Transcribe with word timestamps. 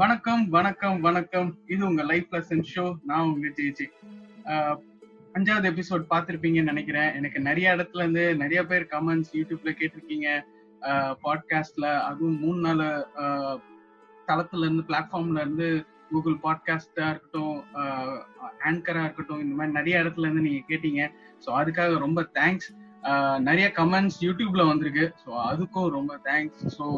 வணக்கம் 0.00 0.40
வணக்கம் 0.54 0.96
வணக்கம். 1.00 1.50
இது 1.72 1.82
உங்க 1.88 2.02
லைஃப் 2.10 2.32
லெசன் 2.34 2.62
ஷோ 2.70 2.84
நான் 3.08 3.28
உங்க 3.32 3.48
ஜெயிச்சி 3.58 3.84
அஞ்சாவது 5.36 5.66
எபிசோட் 5.70 6.04
பார்த்துருப்பீங்கன்னு 6.12 6.72
நினைக்கிறேன். 6.72 7.10
எனக்கு 7.18 7.40
நிறைய 7.48 7.74
இடத்துல 7.76 8.02
இருந்து 8.04 8.24
நிறைய 8.40 8.60
பேர் 8.70 8.84
கமெண்ட்ஸ் 8.94 9.30
யூடியூப்ல 9.38 9.72
கேட்டிருக்கீங்க. 9.80 10.28
பாட்காஸ்ட்ல 11.24 11.86
அதுவும் 12.08 12.40
மூணு 12.44 12.60
நாள் 12.66 12.82
தளத்துல 14.30 14.66
இருந்து 14.66 14.84
பிளாட்ஃபார்ம்ல 14.90 15.44
இருந்து 15.44 15.68
கூகுள் 16.10 16.38
பாட்காஸ்டா 16.46 17.06
இருக்கட்டும் 17.12 17.54
ஆங்கரா 18.70 19.04
இருக்கட்டும் 19.06 19.44
இந்த 19.44 19.54
மாதிரி 19.60 19.78
நிறைய 19.78 20.02
இடத்துல 20.04 20.26
இருந்து 20.28 20.46
நீங்க 20.48 20.64
கேட்டீங்க. 20.72 21.04
ஸோ 21.44 21.50
அதுக்காக 21.60 22.00
ரொம்ப 22.06 22.22
தேங்க்ஸ் 22.40 22.68
நிறைய 23.48 23.68
கமெண்ட்ஸ் 23.80 24.18
யூடியூப்ல 24.26 24.64
வந்திருக்கு. 24.72 25.06
ஸோ 25.22 25.30
அதுக்கும் 25.52 25.88
ரொம்ப 25.98 26.18
தேங்க்ஸ் 26.28 26.64
ஸோ 26.78 26.88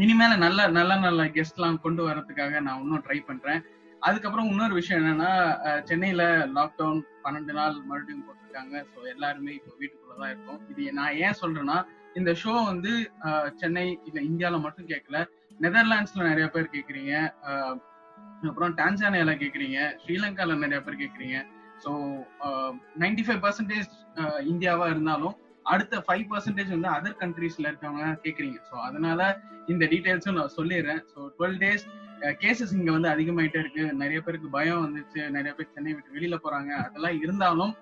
இனிமேல 0.00 0.34
நல்ல 0.42 0.60
நல்ல 0.76 0.92
நல்ல 1.04 1.22
கெஸ்ட்லாம் 1.36 1.82
கொண்டு 1.84 2.02
வரதுக்காக 2.08 2.60
நான் 2.66 2.80
இன்னும் 2.82 3.02
ட்ரை 3.06 3.18
பண்றேன். 3.28 3.60
அதுக்கப்புறம் 4.02 4.48
இன்னொரு 4.52 4.74
விஷயம் 4.78 5.00
என்னன்னா 5.00 5.32
சென்னையில 5.88 6.22
லாக்டவுன் 6.56 7.00
பன்னெண்டு 7.24 7.52
நாள் 7.58 7.74
மறுபடியும் 7.90 8.24
போட்டிருக்காங்க. 8.26 8.74
ஸோ 8.92 8.98
எல்லாருமே 9.12 9.52
இப்போ 9.58 9.72
வீட்டுக்குள்ளதான் 9.80 10.32
இருக்கும். 10.34 10.60
இது 10.72 10.92
நான் 10.98 11.18
ஏன் 11.24 11.38
சொல்றேன்னா 11.42 11.76
இந்த 12.20 12.30
ஷோ 12.42 12.54
வந்து 12.70 12.92
சென்னை 13.60 13.86
இல்ல 14.08 14.18
இந்தியாவில 14.30 14.60
மட்டும் 14.64 14.90
கேட்கல 14.92 15.20
நெதர்லாண்ட்ஸ்ல 15.64 16.28
நிறைய 16.30 16.46
பேர் 16.54 16.74
கேக்குறீங்க. 16.74 17.12
அப்புறம் 18.50 18.74
டான்சானியால 18.80 19.34
கேக்குறீங்க. 19.44 19.78
ஸ்ரீலங்கால 20.02 20.58
நிறைய 20.64 20.80
பேர் 20.86 21.02
கேக்குறீங்க. 21.04 21.38
ஸோ 21.84 21.90
நைன்டி 23.02 23.24
ஃபைவ் 23.26 23.40
பர்சன்டேஜ் 23.46 23.88
இந்தியாவா 24.52 24.86
இருந்தாலும் 24.94 25.36
அடுத்த 25.72 25.96
ஃபைவ் 26.06 26.26
பர்சன்டேஜ் 26.30 26.76
வந்து 26.76 26.88
அதர் 26.96 27.20
கண்ட்ரீஸ்ல 27.22 27.70
இருக்கவங்க 27.70 28.06
கேக்குறீங்க. 28.24 28.58
ஸோ 28.70 28.74
அதனால 28.88 29.20
இந்த 29.72 29.84
டீடைல்ஸும் 29.92 30.38
நான் 30.40 30.56
சொல்லிடுறேன். 30.58 31.02
ஸோ 31.12 31.18
டுவெல் 31.36 31.58
டேஸ் 31.64 31.84
கேசஸ் 32.42 32.74
இங்க 32.78 32.90
வந்து 32.96 33.08
அதிகமாயிட்டே 33.14 33.60
இருக்கு. 33.62 33.84
நிறைய 34.02 34.18
பேருக்கு 34.26 34.48
பயம் 34.56 34.84
வந்துச்சு. 34.84 35.20
நிறைய 35.36 35.52
பேர் 35.56 35.72
சென்னை 35.76 35.92
விட்டு 35.94 36.16
வெளியில 36.16 36.36
போறாங்க. 36.44 36.70
அதெல்லாம் 36.86 37.18
இருந்தாலும் 37.24 37.72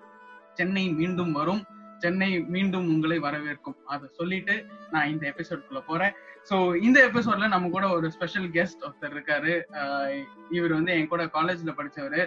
சென்னை 0.59 0.83
மீண்டும் 0.99 1.33
வரும். 1.39 1.61
சென்னை 2.03 2.29
மீண்டும் 2.53 2.87
உங்களை 2.93 3.17
வரவேற்கும். 3.25 3.75
அதை 3.93 4.05
சொல்லிட்டு 4.19 4.55
நான் 4.93 5.09
இந்த 5.13 5.23
எபிசோட்குள்ள 5.31 5.81
போறேன். 5.89 6.13
ஸோ 6.49 6.55
இந்த 6.87 6.99
எபிசோட்ல 7.09 7.47
நம்ம 7.55 7.69
கூட 7.75 7.87
ஒரு 7.97 8.07
ஸ்பெஷல் 8.15 8.47
கெஸ்ட் 8.55 8.85
ஒருத்தர் 8.85 9.15
இருக்காரு. 9.15 9.53
இவர் 10.57 10.73
வந்து 10.77 10.93
என் 10.97 11.11
கூட 11.13 11.25
காலேஜ்ல 11.37 11.73
படிச்சவரு. 11.79 12.23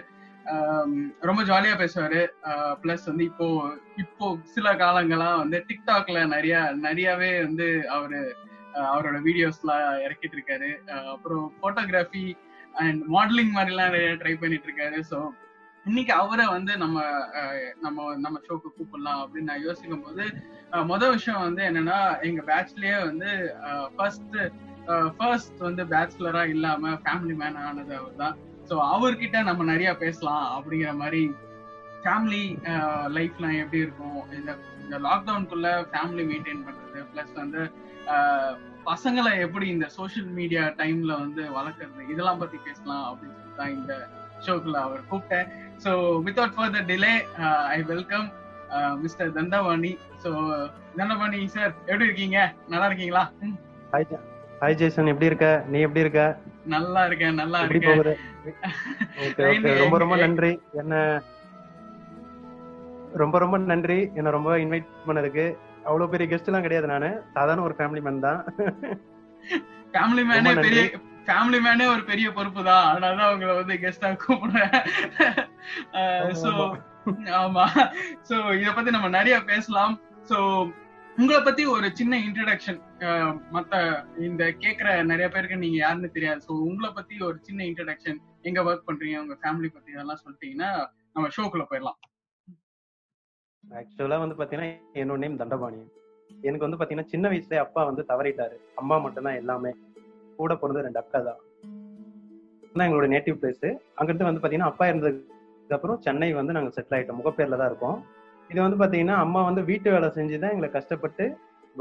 ரொம்ப 1.29 1.41
ஜாலியா 1.49 1.75
பேசுவாரு. 1.81 2.21
பிளஸ் 2.81 3.05
வந்து 3.11 3.23
இப்போ 3.31 3.47
இப்போ 4.03 4.25
சில 4.55 4.73
காலங்களா 4.83 5.29
வந்து 5.43 5.59
டிக்டாக்ல 5.69 6.19
நிறைய 6.35 6.57
நிறையவே 6.87 7.31
வந்து 7.45 7.67
அவரு 7.97 8.19
அவரோட 8.91 9.17
வீடியோஸ்லாம் 9.27 9.85
இறக்கிட்டு 10.05 10.37
இருக்காரு. 10.37 10.69
அப்புறம் 11.13 11.45
போட்டோகிராஃபி 11.61 12.25
அண்ட் 12.83 13.01
மாடலிங் 13.15 13.55
மாதிரிலாம் 13.57 13.91
நிறைய 13.91 14.13
ட்ரை 14.21 14.35
பண்ணிட்டு 14.43 14.69
இருக்காரு. 14.69 14.99
ஸோ 15.11 15.19
இன்னைக்கு 15.85 16.13
அவரை 16.21 16.45
வந்து 16.55 16.73
நம்ம 16.83 16.99
நம்ம 17.85 18.05
நம்ம 18.23 18.37
ஷோக்கு 18.45 18.69
கூப்பிடலாம் 18.77 19.19
அப்படின்னு 19.23 19.51
நான் 19.51 19.65
யோசிக்கும் 19.67 20.05
போது 20.05 20.23
மொதல் 20.91 21.13
விஷயம் 21.17 21.43
வந்து 21.47 21.61
என்னன்னா 21.69 21.97
எங்க 22.27 22.41
பேட்ச்லயே 22.49 22.95
வந்து 23.09 23.29
ஃபர்ஸ்ட் 23.95 24.37
ஃபர்ஸ்ட் 25.17 25.59
வந்து 25.67 25.83
பேச்சுலரா 25.93 26.43
இல்லாம 26.55 26.93
ஃபேமிலி 27.03 27.35
மேன் 27.41 27.61
ஆனது 27.67 27.93
அவர் 27.99 28.21
தான். 28.23 28.35
ஸோ 28.69 28.75
அவர்கிட்ட 28.93 29.37
நம்ம 29.49 29.63
நிறைய 29.71 29.89
பேசலாம் 30.03 30.45
அப்படிங்கிற 30.57 30.91
மாதிரி 31.01 31.21
ஃபேமிலி 32.03 32.43
லைஃப்லாம் 33.17 33.59
எப்படி 33.61 33.83
இருக்கும்? 33.85 34.19
இந்த 34.37 34.51
இந்த 34.83 34.95
லாக்டவுனுக்குள்ள 35.07 35.69
ஃபேமிலி 35.91 36.23
மெயின்டைன் 36.31 36.65
பண்றது 36.67 36.99
பிளஸ் 37.13 37.33
வந்து 37.43 37.61
பசங்களை 38.85 39.31
எப்படி 39.39 39.65
இந்த 39.67 39.87
சோசியல் 39.97 40.29
மீடியா 40.31 40.63
டைம்ல 40.79 41.13
வந்து 41.19 41.43
வளர்க்கறது? 41.57 42.01
இதெல்லாம் 42.13 42.41
பத்தி 42.43 42.57
பேசலாம் 42.57 43.05
அப்படின்னு 43.09 43.37
சொல்லி 43.37 43.55
தான் 43.55 43.75
இந்த 43.77 43.93
ஷோக்குள்ள 44.45 44.79
அவர் 44.87 45.01
கூப்பிட்டேன். 45.11 45.47
So 45.83 45.91
without 46.25 46.55
further 46.57 46.87
delay 46.91 47.13
I 47.75 47.79
welcome 47.83 48.27
mister 49.03 49.31
Thandavani 49.31 49.91
so 50.23 50.29
Thandavani 50.97 51.39
sir 51.47 51.73
எப்படி 51.87 52.07
இருக்கீங்க? 52.09 52.39
நல்லா 52.69 52.87
இருக்கீங்களா? 52.87 53.23
ஹாய் 54.61 54.77
ஜேசன் 54.81 55.11
எப்படி 55.11 55.29
இருக்க? 55.31 55.47
நீ 55.67 55.79
எப்படி 55.79 56.03
இருக்க? 56.05 56.21
நல்லா 56.65 57.01
இருக்கேன் 57.05 57.35
நல்லா 57.35 57.59
இருக்கேன். 57.61 58.03
ரொம்ப 59.81 59.97
ரொம்ப 59.97 60.15
நன்றி. 60.15 60.51
என்ன 60.73 60.95
ரொம்ப 63.15 63.35
ரொம்ப 63.39 63.57
நன்றி. 63.71 63.97
என்ன 64.15 64.29
ரொம்ப 64.29 64.57
இன்வைட் 64.63 64.89
பண்ணதுக்கு. 65.07 65.45
அவ்வளவு 65.87 66.11
பெரிய 66.13 66.27
கெஸ்ட் 66.31 66.49
எல்லாம் 66.49 66.65
கிடையாது 66.65 66.87
நானு. 66.93 67.09
சாதாரண 67.35 67.65
ஒரு 67.67 67.75
ஃபேமிலி 67.79 68.01
மேன் 68.05 68.25
தான். 68.27 68.39
ஃபேமிலி 69.93 70.23
மேனே 70.29 70.53
பெரிய 70.67 70.83
ஃபேமிலி 71.27 71.59
மேனே 71.65 71.85
ஒரு 71.93 72.01
பெரிய 72.09 72.27
பொறுப்பு 72.37 72.61
தான் 72.69 72.87
அதனாலதான் 72.89 73.33
உங்களை 73.35 73.53
வந்து 73.59 73.75
கெஸ்டா 73.83 74.09
கூப்பிடுறேன். 74.23 74.73
சோ 76.43 76.49
ஆமா 77.41 77.65
சோ 78.29 78.35
இத 78.61 78.69
பத்தி 78.77 78.89
நம்ம 78.95 79.07
நிறைய 79.19 79.37
பேசலாம். 79.51 79.95
சோ 80.29 80.37
உங்களை 81.17 81.39
பத்தி 81.43 81.63
ஒரு 81.73 81.87
சின்ன 81.99 82.13
இன்ட்ரடக்ஷன் 82.27 82.79
மத்த 83.55 83.73
இந்த 84.27 84.43
கேக்குற 84.63 84.87
நிறைய 85.11 85.27
பேருக்கு 85.35 85.63
நீங்க 85.63 85.77
யாருன்னு 85.83 86.15
தெரியாது. 86.17 86.41
ஸோ 86.47 86.51
உங்களை 86.67 86.89
பத்தி 86.97 87.15
ஒரு 87.29 87.37
சின்ன 87.47 87.63
இன்ட்ரடக்ஷன் 87.69 88.19
எங்க 88.49 88.61
ஒர்க் 88.69 88.87
பண்றீங்க 88.89 89.21
உங்க 89.23 89.37
ஃபேமிலி 89.43 89.69
பத்தி 89.75 89.89
இதெல்லாம் 89.95 90.21
சொல்லிட்டீங்கன்னா 90.23 90.71
நம்ம 91.15 91.29
ஷோக்குள்ள 91.37 91.65
போயிடலாம். 91.71 91.99
ஆக்சுவலா 93.79 94.17
வந்து 94.23 94.35
பாத்தீங்கன்னா 94.39 94.69
என்னோட 95.01 95.19
நேம் 95.23 95.41
தண்டபாணி. 95.41 95.79
எனக்கு 96.47 96.65
வந்து 96.65 96.79
பாத்தீங்கன்னா 96.79 97.11
சின்ன 97.13 97.25
வயசுல 97.31 97.59
அப்பா 97.65 97.81
வந்து 97.89 98.03
தவறிட்டாரு. 98.11 98.55
அம்மா 98.81 98.95
மட்டும்தான் 99.05 99.39
எல்லாமே. 99.41 99.71
கூட 100.39 100.53
பிறந்த 100.61 100.81
ரெண்டு 100.85 100.99
அக்கா 101.01 101.19
தான். 101.27 101.39
எங்களோட 102.85 103.07
நேட்டிவ் 103.13 103.37
பிளேஸ் 103.41 103.65
அங்கிருந்து 103.99 104.27
வந்து 104.29 104.41
பாத்தீங்கன்னா 104.43 104.71
அப்பா 104.71 104.85
இருந்ததுக்கு 104.91 105.75
அப்புறம் 105.77 105.99
சென்னை 106.05 106.29
வந்து 106.39 106.55
நாங்க 106.57 106.71
செட்டில் 106.77 106.95
ஆயிட்டோம். 106.97 107.19
முகப்பேர்ல 107.21 107.59
தான் 107.61 107.69
இருக்கோம். 107.71 107.99
இது 108.51 108.59
வந்து 108.65 108.79
பாத்தீங்கன்னா 108.81 109.17
அம்மா 109.25 109.41
வந்து 109.49 109.61
வீட்டு 109.69 109.87
வேலை 109.95 110.09
செஞ்சு 110.17 110.39
தான் 110.41 110.53
எங்களை 110.55 110.69
கஷ்டப்பட்டு 110.77 111.25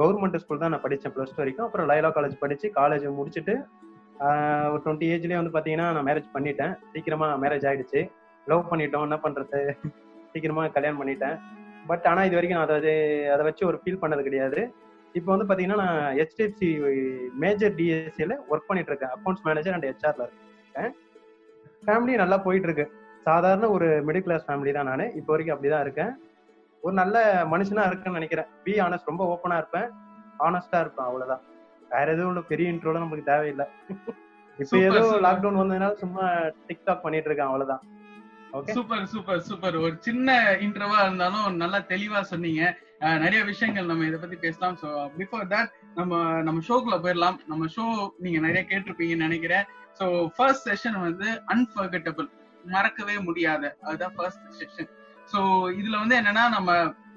கவர்மெண்ட் 0.01 0.39
ஸ்கூல் 0.43 0.63
தான் 0.63 0.73
நான் 0.75 0.85
படித்தேன் 0.85 1.15
ப்ளஸ் 1.17 1.35
டூ 1.35 1.41
வரைக்கும். 1.43 1.67
அப்புறம் 1.67 1.89
லைலா 1.91 2.11
காலேஜ் 2.19 2.37
படிச்சு 2.45 2.69
காலேஜ் 2.79 3.05
முடிச்சுட்டு 3.19 3.57
ஒரு 4.73 4.81
டுவெண்ட்டி 4.85 5.07
ஏஜ்லேயே 5.15 5.41
வந்து 5.41 5.55
பார்த்தீங்கன்னா 5.55 5.89
நான் 5.97 6.07
மேரேஜ் 6.09 6.29
பண்ணிட்டேன். 6.37 6.73
சீக்கிரமா 6.93 7.29
மேரேஜ் 7.45 7.67
ஆயிடுச்சு. 7.71 8.01
லவ் 8.47 8.71
பண்ணிட்டோம். 8.71 9.05
என்ன 9.09 9.19
பண்றது? 9.27 9.61
சீக்கிரமா 10.33 10.63
கல்யாணம் 10.77 11.01
பண்ணிட்டேன். 11.03 11.37
பட் 11.89 12.07
ஆனா 12.07 12.25
இது 12.25 12.35
வரைக்கும் 12.35 12.59
நான் 12.61 12.75
அதை 12.79 12.95
அதை 13.35 13.45
வச்சு 13.45 13.67
ஒரு 13.67 13.81
ஃபீல் 13.83 14.03
பண்ணது 14.03 14.23
கிடையாது. 14.23 14.61
இப்போ 15.15 15.37
வந்து 15.37 15.47
பாத்தீங்கன்னா 15.49 15.79
நான் 15.85 16.17
ஹெச்டிஎஃப்சி 16.19 16.69
மேஜர் 17.35 17.75
டிஎஸ்சியில 17.75 18.35
ஒர்க் 18.51 18.69
பண்ணிட்டு 18.69 18.91
இருக்கேன். 18.93 19.13
அக்கௌண்ட்ஸ் 19.17 19.45
மேனேஜர் 19.49 19.73
அண்ட் 19.73 19.85
ஹெச்ஆர்ல 19.85 20.27
இருக்கேன். 20.27 20.93
ஃபேமிலி 21.87 22.15
நல்லா 22.17 22.39
போயிட்டு 22.39 22.69
இருக்கு. 22.69 22.87
சாதாரண 23.27 23.71
ஒரு 23.71 24.03
மிடில் 24.07 24.23
கிளாஸ் 24.23 24.47
ஃபேமிலி 24.49 24.73
தான் 24.73 24.85
நான். 24.85 25.13
இப்போ 25.15 25.33
வரைக்கும் 25.33 25.57
அப்படிதான் 25.57 25.81
இருக்கேன். 25.81 26.13
ஒரு 26.83 26.95
நல்ல 26.95 27.45
மனுஷனா 27.51 27.87
இருக்குன்னு 27.87 28.19
நினைக்கிறேன். 28.19 28.49
பி 28.65 28.81
ஆனஸ்ட் 28.81 29.11
ரொம்ப 29.13 29.25
ஓப்பனா 29.25 29.57
இருப்பேன். 29.57 29.89
ஆனஸ்டா 30.39 30.81
இருப்பேன் 30.81 31.07
அவ்வளவுதான். 31.07 31.43
வேற 31.91 32.13
எதுவும் 32.13 32.31
உள்ள 32.31 32.41
பெரிய 32.41 32.73
இன்ட்ரோல 32.73 32.99
நமக்கு 32.99 33.25
தேவையில்லை. 33.25 33.67
இப்ப 34.59 34.79
ஏதோ 34.79 35.01
லாக்டவுன் 35.27 35.61
வந்ததுனால 35.61 35.93
சும்மா 35.93 36.25
டிக்டாக் 36.69 37.03
பண்ணிட்டு 37.03 37.29
இருக்கேன் 37.29 37.47
அவ்வளவுதான். 37.47 37.83
சூப்பர் 38.75 39.07
சூப்பர் 39.13 39.45
சூப்பர் 39.49 39.77
ஒரு 39.85 39.95
சின்ன 40.07 40.35
இன்டர்வா 40.65 40.99
இருந்தாலும் 41.05 41.47
நல்லா 41.63 41.79
தெளிவா 41.93 42.21
சொன்னீங்க. 42.33 42.63
நிறைய 43.25 43.41
விஷயங்கள் 43.49 43.89
நம்ம 43.91 44.07
இதை 44.09 44.19
பத்தி 44.21 44.37
பேசலாம். 44.45 44.77
ஸோ 44.83 44.89
பிஃபோர் 45.19 45.47
தட் 45.53 45.71
நம்ம 45.99 46.21
நம்ம 46.47 46.63
ஷோக்குள்ள 46.69 46.97
போயிடலாம். 47.05 47.39
நம்ம 47.51 47.67
ஷோ 47.77 47.85
நீங்க 48.25 48.39
நிறைய 48.47 48.63
கேட்டிருப்பீங்கன்னு 48.71 49.27
நினைக்கிறேன். 49.29 49.67
ஸோ 49.99 50.05
ஃபர்ஸ்ட் 50.37 50.69
செஷன் 50.71 50.99
வந்து 51.07 51.29
அன்பர்கட்டபிள் 51.55 52.29
மறக்கவே 52.75 53.17
முடியாத. 53.29 53.63
அதுதான் 53.87 54.15
ஃபர்ஸ்ட் 54.19 54.47
செஷன் 54.61 54.91
ஸோ 55.33 55.41
இதுல 55.81 55.97
வந்து 56.03 56.17
என்னன்னா 56.21 56.47
நம்ம 56.57 56.71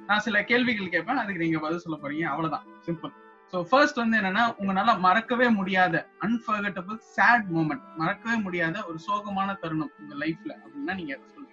நான் 0.09 0.25
சில 0.25 0.41
கேள்விகள் 0.51 0.93
கேட்பேன். 0.95 1.21
அதுக்கு 1.23 1.43
நீங்க 1.45 1.59
பதில் 1.63 1.83
சொல்ல 1.85 1.97
போறீங்க. 2.03 2.25
அவ்வளவுதான். 2.33 2.67
சிம்பிள் 2.87 3.13
ஸோ 3.53 3.57
ஃபர்ஸ்ட் 3.69 3.99
வந்து 4.01 4.17
என்னன்னா 4.17 4.43
உங்களால 4.61 4.93
மறக்கவே 4.99 5.47
முடியாத 5.49 5.95
அன்பர்கட்டபிள் 6.25 6.97
சேட் 7.15 7.45
மூமெண்ட் 7.55 7.85
மறக்கவே 7.97 8.37
முடியாத 8.37 8.83
ஒரு 8.89 8.97
சோகமான 9.07 9.49
தருணம் 9.61 9.93
உங்க 9.99 10.15
லைஃப்ல 10.23 10.51
அப்படின்னா 10.63 10.95
நீங்க 10.95 11.13
எதை 11.15 11.27
சொல்லுங்க 11.27 11.45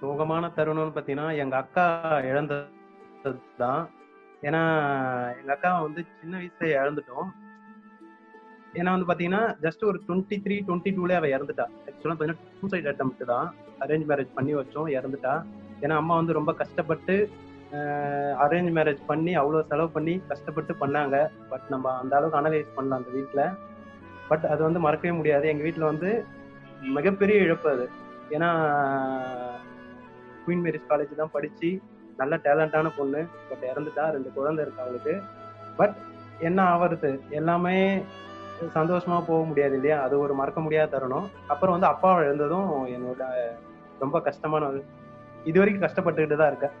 சோகமான 0.00 0.50
தருணம்னு 0.56 0.96
பாத்தீங்கன்னா 0.96 1.28
எங்க 1.42 1.56
அக்கா 1.56 1.84
இழந்ததுதான். 2.30 3.82
ஏன்னா 4.42 4.62
எங்க 5.40 5.52
அக்கா 5.54 5.70
வந்து 5.80 6.00
சின்ன 6.20 6.34
வயசுல 6.40 6.66
இழந்துட்டோம். 6.80 7.28
ஏன்னா 8.74 8.90
வந்து 8.94 9.08
பாத்தீங்கன்னா 9.10 9.42
ஜஸ்ட் 9.64 9.84
ஒரு 9.84 9.98
டுவெண்ட்டி 10.06 10.36
த்ரீ 10.44 10.56
டுவெண்ட்டி 10.66 10.90
டூல 10.96 11.14
அவ 11.20 11.28
இறந்துட்டா. 11.36 11.66
ஆக்சுவலா 11.88 12.16
பாத்தீங்கன்னா 12.16 12.58
சூசைட் 12.60 12.90
அட்டம் 12.92 13.14
தான். 13.32 13.48
அரேஞ்ச் 13.84 14.06
மேரேஜ் 14.10 14.36
பண்ணி 14.38 14.54
வச்சோம் 14.54 14.88
இறந்துட்டா. 14.98 15.34
ஏன்னா 15.80 15.96
அம்மா 16.02 16.14
வந்து 16.16 16.32
ரொம்ப 16.32 16.52
கஷ்டப்பட்டு 16.62 17.16
அரேஞ்ச் 18.44 18.70
மேரேஜ் 18.78 19.02
பண்ணி 19.06 19.36
அவ்வளோ 19.36 19.60
செலவு 19.62 19.90
பண்ணி 19.90 20.22
கஷ்டப்பட்டு 20.28 20.72
பண்ணாங்க. 20.80 21.30
பட் 21.48 21.66
நம்ம 21.68 21.92
அந்த 21.98 22.16
அளவுக்கு 22.16 22.40
அனலைஸ் 22.40 22.74
பண்ணலாம் 22.74 22.98
அந்த 22.98 23.12
வீட்டில் 23.18 23.44
பட் 24.28 24.44
அது 24.44 24.62
வந்து 24.62 24.80
மறக்கவே 24.80 25.14
முடியாது. 25.14 25.48
எங்கள் 25.48 25.62
வீட்டில் 25.62 25.90
வந்து 25.90 26.24
மிகப்பெரிய 26.80 27.40
இழப்பு 27.40 27.70
அது. 27.70 27.88
ஏன்னா 28.30 28.48
குயின் 30.46 30.64
மேரிஸ் 30.64 30.90
காலேஜ் 30.90 31.14
தான் 31.14 31.30
படித்து 31.32 31.80
நல்ல 32.16 32.36
டேலண்டான 32.36 32.90
பொண்ணு. 32.96 33.26
பட் 33.48 33.64
இறந்துட்டா 33.70 34.04
ரெண்டு 34.10 34.32
குழந்தை 34.32 34.64
இருக்கு 34.64 34.82
அவளுக்கு. 34.82 35.22
பட் 35.76 35.96
என்ன 36.38 36.62
ஆவறது? 36.74 37.20
எல்லாமே 37.28 38.02
சந்தோஷமா 38.74 39.16
போக 39.26 39.44
முடியாது 39.44 39.74
இல்லையா? 39.74 40.02
அது 40.02 40.18
ஒரு 40.18 40.34
மறக்க 40.34 40.60
முடியாத 40.60 40.90
தருணம். 40.90 41.26
அப்புறம் 41.46 41.74
வந்து 41.74 41.86
அப்பாவை 41.86 42.26
இழந்ததும் 42.26 42.70
என்னோட 42.86 43.24
ரொம்ப 43.98 44.20
கஷ்டமான 44.20 44.66
ஒரு 44.66 44.84
இது 45.44 45.58
வரைக்கும் 45.58 45.84
கஷ்டப்பட்டுக்கிட்டு 45.86 46.36
தான் 46.36 46.46
இருக்கேன். 46.46 46.74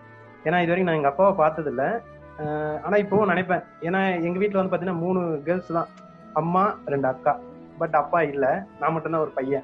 ஏன்னா 0.46 0.58
இது 0.62 0.66
வரைக்கும் 0.66 0.84
நான் 0.84 0.94
எங்க 0.94 1.08
அப்பாவை 1.08 1.32
பார்த்தது 1.32 1.68
இல்ல 1.68 2.02
இப்போவும் 2.38 2.80
ஆனா 2.80 2.96
இப்பவும் 2.96 3.36
நினைப்பேன். 3.36 3.64
ஏன்னா 3.80 4.22
எங்க 4.22 4.38
வீட்டில் 4.38 4.68
வந்து 4.68 4.76
பாத்தீங்கன்னா 4.76 4.98
மூணு 4.98 5.42
கேர்ள்ஸ் 5.44 5.72
தான். 5.72 5.86
அம்மா 6.32 6.78
ரெண்டு 6.86 7.08
அக்கா. 7.08 7.40
பட் 7.78 7.94
அப்பா 7.94 8.22
இல்ல. 8.22 8.66
நான் 8.80 8.92
மட்டும்தான் 8.92 9.20
ஒரு 9.20 9.30
பையன். 9.30 9.62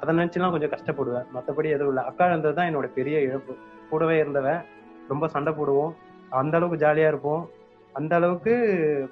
அதை 0.00 0.18
நினைச்சுலாம் 0.18 0.50
கொஞ்சம் 0.50 0.70
கஷ்டப்படுவேன். 0.70 1.26
மற்றபடி 1.34 1.64
எதுவும் 1.64 1.88
இல்லை. 1.88 2.04
அக்கா 2.04 2.26
இருந்தது 2.26 2.54
தான் 2.54 2.76
என்னோட 2.76 2.86
பெரிய 2.86 3.20
இழப்பு. 3.20 3.56
கூடவே 3.90 4.18
இருந்தவன். 4.18 4.64
ரொம்ப 5.08 5.28
சண்டை 5.28 5.52
போடுவோம். 5.52 5.94
அந்த 6.30 6.56
அளவுக்கு 6.56 6.86
ஜாலியா 6.86 7.08
இருப்போம். 7.08 7.50
அந்த 7.92 8.16
அளவுக்கு 8.16 8.54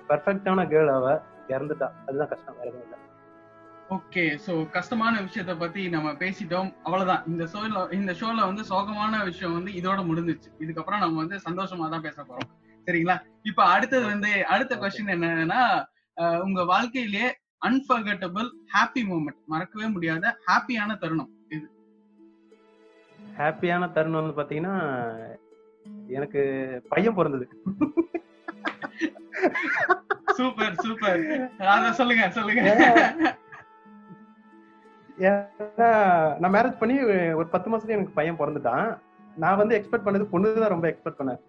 பர்ஃபெக்டான 0.08 0.66
கேர்ள் 0.66 0.88
அவ. 0.88 1.20
இறந்துட்டா. 1.48 1.90
அதுதான் 2.06 2.28
கஷ்டம். 2.28 2.54
வேற 2.56 2.70
எதுவும் 2.70 2.82
இல்லை. 2.82 2.98
ஓகே 3.90 4.38
சோ 4.44 4.70
கஷ்டமான 4.70 5.20
விஷயத்த 5.20 5.58
பத்தி 5.58 5.88
நம்ம 5.88 6.16
பேசிட்டோம். 6.20 6.72
அவ்வளவுதான். 6.84 7.22
இந்த 7.26 7.48
ஷோல 7.52 7.92
இந்த 7.92 8.12
ஷோல 8.12 8.46
வந்து 8.46 8.62
சோகமான 8.62 9.24
விஷயம் 9.24 9.52
வந்து 9.52 9.70
இதோட 9.70 10.10
முடிஞ்சிச்சு 10.10 10.64
இதுக்கப்புறம் 10.64 10.98
நம்ம 10.98 11.22
வந்து 11.22 11.40
சந்தோஷமா 11.46 11.88
தான் 11.88 12.00
பேச 12.00 12.22
போறோம். 12.22 12.48
சரிங்களா? 12.86 13.18
இப்ப 13.42 13.74
அடுத்தது 13.74 14.06
வந்து 14.06 14.44
அடுத்த 14.44 14.76
கொஸ்டின் 14.76 15.16
என்னன்னா 15.16 15.86
உங்க 16.46 16.64
வாழ்க்கையிலேயே 16.64 17.36
அன்பர்கட்டபிள் 17.62 18.50
ஹாப்பி 18.74 19.10
மூமெண்ட் 19.10 19.52
மறக்கவே 19.52 19.88
முடியாத 19.88 20.38
ஹாப்பியான 20.48 20.98
தருணம் 20.98 21.30
இது 21.48 21.68
ஹாப்பியான 23.38 23.92
தருணம் 23.92 24.20
வந்து 24.20 24.40
பாத்தீங்கன்னா 24.40 24.74
எனக்கு 26.08 26.40
பையன் 26.88 27.14
பிறந்தது. 27.14 27.48
Super 30.38 30.84
super. 30.84 31.50
அத 31.72 31.92
சொல்லுங்க 31.92 32.30
சொல்லுங்க. 32.30 32.62
ஏன்னா 35.18 35.88
நான் 36.40 36.54
மேரேஜ் 36.54 36.80
பண்ணி 36.80 36.96
ஒரு 37.40 37.46
பத்து 37.54 37.70
மாசத்துல 37.70 37.96
எனக்கு 37.96 38.16
பையன் 38.18 38.38
பிறந்துட்டான். 38.40 38.86
நான் 39.42 39.60
வந்து 39.60 39.76
எக்ஸ்பெக்ட் 39.78 40.06
பண்ணது 40.06 40.24
பொண்ணு 40.32 40.54
தான் 40.62 40.74
ரொம்ப 40.74 40.86
எக்ஸ்பெக்ட் 40.90 41.20
பண்ணேன். 41.20 41.40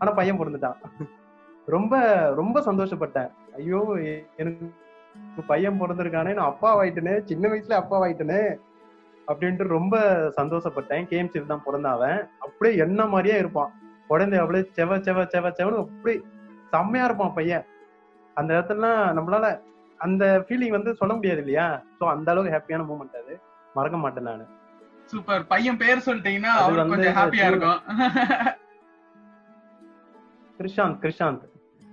ஆனா 0.00 0.10
பையன் 0.18 0.40
பிறந்துட்டான். 0.40 0.78
ரொம்ப 1.74 1.94
ரொம்ப 2.40 2.60
சந்தோஷப்பட்டேன். 2.68 3.30
ஐயோ 3.58 3.80
எனக்கு 4.40 4.66
பையன் 5.50 5.80
பிறந்திருக்கானே 5.80 6.32
நான் 6.38 6.50
அப்பா 6.52 6.70
ஆயிட்டேனே 6.80 7.14
சின்ன 7.30 7.44
வயசுல 7.52 7.80
அப்பா 7.82 7.96
ஆயிட்டேனே 8.04 8.42
அப்படின்ட்டு 9.28 9.74
ரொம்ப 9.76 9.96
சந்தோஷப்பட்டேன். 10.38 11.06
கேஎம்சியில் 11.10 11.52
தான் 11.52 11.66
பிறந்தாவன் 11.66 12.20
அப்படியே 12.44 12.72
என்ன 12.84 13.06
மாதிரியே 13.06 13.36
இருப்பான். 13.42 13.72
குழந்தை 14.10 14.38
அப்படியே 14.42 14.64
செவ 14.78 14.96
செவ 15.06 15.24
செவ 15.34 15.50
செவன்னு 15.58 15.82
அப்படி 15.84 16.14
செம்மையா 16.74 17.04
இருப்பான் 17.08 17.36
பையன். 17.38 17.66
அந்த 18.36 18.50
இடத்துலலாம் 18.56 19.02
நம்மளால 19.18 19.46
அந்த 20.00 20.24
ஃபீலிங் 20.46 20.76
வந்து 20.76 20.90
சொல்ல 21.00 21.12
முடியாது 21.16 21.40
இல்லையா 21.44 21.66
சோ 21.98 22.04
அந்த 22.14 22.28
அளவுக்கு 22.32 22.54
ஹாப்பியான 22.56 22.86
மூமெண்ட் 22.90 23.20
அது. 23.22 23.34
மறக்க 23.74 23.96
மாட்டேன் 24.02 24.28
நானு. 24.28 24.44
சூப்பர் 25.10 25.44
பையன் 25.52 25.80
பேர் 25.82 26.06
சொல்லிட்டீங்கன்னா 26.06 26.52
அவருக்கு 26.58 26.92
கொஞ்சம் 26.94 27.16
ஹாப்பியா 27.18 27.46
இருக்கும். 27.52 27.80
கிருஷாந்த் 30.58 30.98
கிருஷாந்த். 31.04 31.44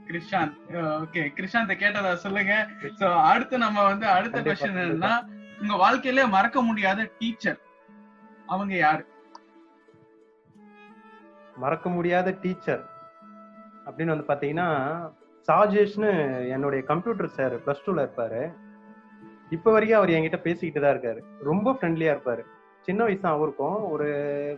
கிருஷாந்த். 0.09 0.57
ஓகே 1.04 1.21
கிருஷாந்த் 1.38 1.74
கேட்டதா 1.83 2.12
சொல்லுங்க. 2.25 2.54
சோ 3.00 3.07
அடுத்து 3.31 3.56
நம்ம 3.65 3.77
வந்து 3.92 4.06
அடுத்த 4.18 4.42
கொஸ்டின் 4.48 4.81
என்னன்னா 4.83 5.13
உங்க 5.62 5.75
வாழ்க்கையில 5.83 6.24
மறக்க 6.36 6.62
முடியாத 6.69 7.09
டீச்சர் 7.19 7.59
அவங்க 8.48 8.74
யாரு? 8.77 9.04
மறக்க 11.63 11.89
முடியாத 11.89 12.31
டீச்சர் 12.44 12.83
அப்படின்னு 13.86 14.13
வந்து 14.13 14.30
பாத்தீங்கன்னா 14.30 14.68
சாஜேஷ்னு 15.47 16.09
என்னுடைய 16.49 16.83
கம்ப்யூட்டர் 16.83 17.35
சார் 17.35 17.53
பிளஸ் 17.65 17.83
டூல 17.85 18.03
இருப்பாரு. 18.05 18.41
இப்ப 19.49 19.71
வரைக்கும் 19.71 19.99
அவர் 19.99 20.13
என்கிட்ட 20.15 20.39
பேசிக்கிட்டு 20.41 20.81
தான் 20.81 20.95
இருக்காரு. 20.95 21.19
ரொம்ப 21.49 21.71
ஃப்ரெண்ட்லியா 21.71 22.13
இருப்பாரு. 22.15 22.44
சின்ன 22.88 23.03
வயசு 23.03 23.21
தான் 23.21 23.35
அவருக்கும் 23.38 23.77
ஒரு 23.91 24.07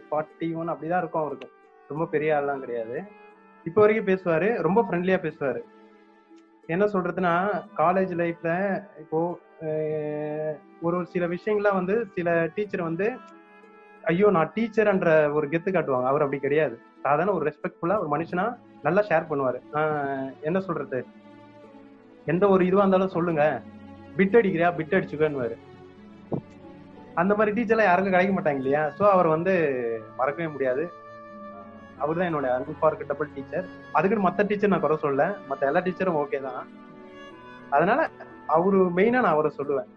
ஃபார்ட்டி 0.06 0.47
ஒன் 0.56 0.69
அப்படிதான் 0.69 1.01
இருக்கும் 1.03 1.21
அவருக்கும். 1.21 1.53
ரொம்ப 1.88 2.06
பெரிய 2.06 2.30
ஆள்லாம் 2.38 2.63
கிடையாது. 2.63 2.97
இப்ப 3.65 3.81
வரைக்கும் 3.81 4.09
பேசுவாரு. 4.12 4.50
ரொம்ப 4.68 4.80
ஃப்ரெண்ட்லியா 4.81 5.19
பேசுவாரு. 5.25 5.62
என்ன 6.68 6.86
சொல்றதுன்னா 6.86 7.33
காலேஜ் 7.77 8.12
லைஃப்ல 8.21 8.51
இப்போ 9.00 9.19
ஒரு 10.81 10.97
ஒரு 10.97 11.06
சில 11.06 11.27
விஷயங்கள்லாம் 11.27 11.80
வந்து 11.81 11.95
சில 12.15 12.47
டீச்சர் 12.56 12.81
வந்து 12.81 13.07
ஐயோ 14.03 14.27
நான் 14.30 14.51
டீச்சர்ன்ற 14.56 15.09
ஒரு 15.33 15.47
கெத்து 15.47 15.69
காட்டுவாங்க. 15.71 16.09
அவர் 16.12 16.25
அப்படி 16.25 16.41
கிடையாது. 16.41 16.75
சாதாரண 17.01 17.33
ஒரு 17.33 17.45
ரெஸ்பெக்ட்ஃபுல்லா 17.50 17.97
ஒரு 18.03 18.12
மனுஷனா 18.15 18.45
நல்லா 18.86 19.02
ஷேர் 19.10 19.30
பண்ணுவாரு. 19.30 19.60
என்ன 20.48 20.58
சொல்றது? 20.68 21.00
எந்த 22.31 22.44
ஒரு 22.54 22.64
இதுவா 22.70 22.84
இருந்தாலும் 22.84 23.16
சொல்லுங்க. 23.18 23.44
பிட் 24.18 24.38
அடிக்கிறியா? 24.40 24.70
பிட் 24.80 24.96
அடிச்சுக்கன்னு 24.98 25.58
அந்த 27.22 27.34
மாதிரி 27.38 27.52
டீச்சர்லாம் 27.56 27.90
யாருக்கும் 27.90 28.14
கிடைக்க 28.14 28.34
மாட்டாங்க 28.36 28.62
இல்லையா? 28.62 28.81
ஸோ 28.98 29.04
அவர் 29.14 29.28
வந்து 29.36 29.54
மறக்கவே 30.20 30.48
முடியாது. 30.56 30.84
அவர் 32.04 32.20
தான் 32.20 32.30
என்னோட 32.30 32.50
அன்பார்கட்டபிள் 32.58 33.34
டீச்சர் 33.38 33.66
அதுக்குன்னு 33.98 34.26
மற்ற 34.26 34.44
டீச்சர் 34.50 34.72
நான் 34.74 34.84
குறை 34.84 34.98
சொல்ல 35.06 35.24
மற்ற 35.50 35.68
எல்லா 35.70 35.82
டீச்சரும் 35.88 36.20
ஓகே 36.22 36.40
தான். 36.46 36.62
அதனால 37.75 38.02
அவரு 38.56 38.78
மெயினா 38.98 39.22
நான் 39.25 39.36
அவரை 39.36 39.52
சொல்லுவேன். 39.58 39.90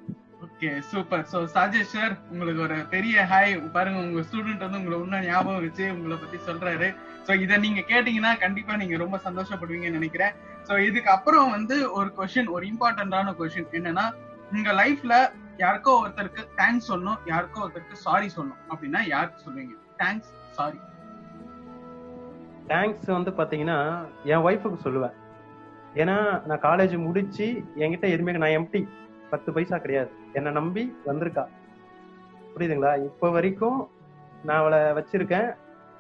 Okay 0.63 0.75
super 0.91 1.23
so 1.31 1.39
Sajesh 1.55 1.93
sir 1.93 2.13
உங்களுக்கு 2.33 2.61
ஒரு 2.67 2.75
பெரிய 2.93 3.23
ஹாய் 3.31 3.55
பாருங்க 3.77 3.99
உங்க 4.03 4.21
ஸ்டூடெண்ட் 4.27 4.63
வந்து 4.65 4.79
உங்களை 4.81 4.99
இன்னும் 5.05 5.25
ஞாபகம் 5.29 5.65
வச்சு 5.65 5.87
உங்களை 5.95 6.17
பத்தி 6.21 6.39
சொல்றாரு. 6.49 6.89
சோ 7.27 7.31
இத 7.45 7.57
நீங்க 7.65 7.81
கேட்டீங்கன்னா 7.89 8.33
கண்டிப்பா 8.43 8.75
நீங்க 8.83 9.01
ரொம்ப 9.03 9.19
சந்தோஷப்படுவீங்கன்னு 9.25 9.99
நினைக்கிறேன். 9.99 10.37
சோ 10.69 10.79
இதுக்கு 10.89 11.11
அப்புறம் 11.17 11.51
வந்து 11.57 11.79
ஒரு 11.97 12.09
கொஸ்டின் 12.19 12.53
ஒரு 12.57 12.65
இம்பார்ட்டன்டான 12.71 13.35
கொஸ்டின் 13.41 13.77
என்னன்னா 13.81 14.07
உங்க 14.55 14.77
லைஃப்ல 14.83 15.17
யாருக்கோ 15.65 15.97
ஒருத்தருக்கு 16.05 16.45
தேங்க்ஸ் 16.61 16.89
சொல்லணும் 16.93 17.19
யாருக்கோ 17.33 17.65
ஒருத்தருக்கு 17.65 18.03
சாரி 18.07 18.31
சொல்லணும். 18.37 18.63
அப்படின்னா 18.73 19.03
யாருக்கு 19.15 19.45
சொல்லுவீங்க? 19.49 19.77
தேங்க்ஸ் 20.05 20.33
சாரி 20.61 20.81
தேங்க்ஸ் 22.73 23.15
வந்து 23.19 23.33
பாத்தீங்கன்னா 23.43 23.81
என் 24.33 24.47
ஒய்ஃபுக்கு 24.49 24.85
சொல்லுவேன். 24.87 25.17
ஏன்னா 26.03 26.19
நான் 26.49 26.67
காலேஜ் 26.71 26.99
முடிச்சு 27.09 27.49
என்கிட்ட 27.83 28.07
எதுவுமே 28.15 28.41
நான் 28.43 28.59
எம்டி 28.61 28.83
பத்து 29.33 29.51
பைசா 29.53 29.77
கிடையாது. 29.79 30.11
என்னை 30.33 30.53
நம்பி 30.53 30.83
வந்திருக்கா. 31.07 31.45
புரியுதுங்களா? 32.55 32.93
இப்போ 33.05 33.31
வரைக்கும் 33.31 33.79
நான் 34.45 34.59
அவளை 34.59 34.79
வச்சிருக்கேன். 34.79 35.49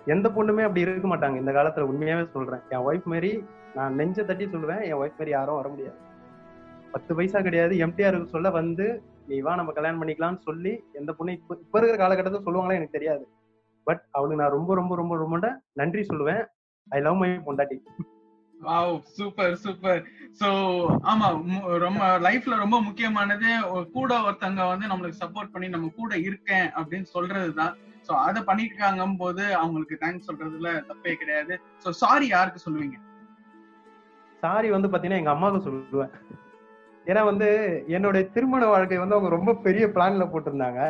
எந்த 0.06 0.26
பொண்ணுமே 0.28 0.62
அப்படி 0.62 0.80
இருக்க 0.80 1.08
மாட்டாங்க. 1.08 1.36
இந்த 1.36 1.52
காலத்துல 1.52 1.88
உண்மையாவே 1.90 2.24
சொல்றேன். 2.30 2.62
என் 2.68 2.84
ஒய்ஃப் 2.86 3.04
மாரி 3.04 3.32
நான் 3.74 3.94
நெஞ்ச 3.94 4.24
தட்டி 4.24 4.46
சொல்லுவேன். 4.46 4.82
என் 4.84 5.00
ஒய்ஃப் 5.02 5.18
மாரி 5.18 5.30
யாரும் 5.30 5.54
வர 5.54 5.68
முடியாது. 5.68 5.98
பத்து 6.92 7.14
பைசா 7.14 7.40
கிடையாது. 7.40 7.74
எம்டிஆர் 7.86 8.24
சொல்ல 8.24 8.50
வந்து 8.50 8.86
நீ 9.26 9.40
வா 9.40 9.54
நம்ம 9.54 9.72
கல்யாணம் 9.72 10.02
பண்ணிக்கலாம்னு 10.02 10.42
சொல்லி 10.48 10.72
எந்த 10.92 11.10
பொண்ணு 11.12 11.32
இப்ப 11.32 11.56
இப்ப 11.60 11.78
இருக்கிற 11.78 12.04
காலகட்டத்தில் 12.04 12.46
சொல்லுவாங்களா 12.46 12.76
எனக்கு 12.78 12.98
தெரியாது. 12.98 13.24
பட் 13.84 14.02
அவளுக்கு 14.10 14.42
நான் 14.42 14.52
ரொம்ப 14.52 14.74
ரொம்ப 14.74 14.96
ரொம்ப 14.96 15.16
ரொம்ப 15.16 15.62
நன்றி 15.72 16.02
சொல்லுவேன். 16.12 16.42
ஐ 16.88 17.00
லவ் 17.00 17.16
மை 17.16 17.30
பொண்டாட்டி. 17.46 17.78
சூப்பர் 19.16 19.54
சூப்பர் 19.62 20.02
சோ 20.40 20.48
ஆமா 21.02 21.26
ரொம்ப 21.84 22.02
லைஃப்ல 22.26 22.56
ரொம்ப 22.56 22.76
முக்கியமானது 22.80 23.48
கூட 23.92 24.10
ஒருத்தங்க 24.26 24.66
வந்து 24.68 24.86
நம்மளுக்கு 24.86 25.22
சப்போர்ட் 25.22 25.52
பண்ணி 25.54 25.68
நம்ம 25.68 25.90
கூட 25.96 26.12
இருக்கேன் 26.18 26.68
அப்படின்னு 26.78 27.08
சொல்றதுதான். 27.14 27.74
சோ 28.08 28.12
அத 28.26 28.40
பண்ணிருக்காங்கும் 28.40 29.16
போது 29.16 29.44
அவங்களுக்கு 29.54 29.96
தேங்க்ஸ் 30.04 30.28
சொல்றதுல 30.28 30.70
தப்பே 30.90 31.14
கிடையாது. 31.14 31.56
சோ 31.84 31.90
சாரி 32.02 32.28
யாருக்கு 32.28 32.64
சொல்லுவீங்க? 32.66 32.98
சாரி 34.42 34.70
வந்து 34.70 34.88
பாத்தீங்கன்னா 34.88 35.20
எங்க 35.22 35.34
அம்மாவுக்கு 35.34 35.66
சொல்லுவேன். 35.66 36.14
ஏன்னா 37.06 37.22
வந்து 37.24 37.48
என்னுடைய 37.88 38.22
திருமண 38.34 38.64
வாழ்க்கை 38.66 38.98
வந்து 38.98 39.16
அவங்க 39.16 39.30
ரொம்ப 39.36 39.52
பெரிய 39.66 39.86
பிளான்ல 39.86 40.24
போட்டிருந்தாங்க. 40.32 40.80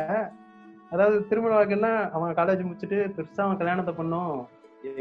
அதாவது 0.91 1.17
திருமண 1.29 1.53
வாழ்க்கைன்னா 1.57 1.93
அவங்க 2.15 2.33
காலேஜ் 2.39 2.67
முடிச்சுட்டு 2.67 2.97
பெருசா 3.17 3.41
அவன் 3.45 3.61
கல்யாணத்தை 3.61 3.93
பண்ணோம். 3.99 4.33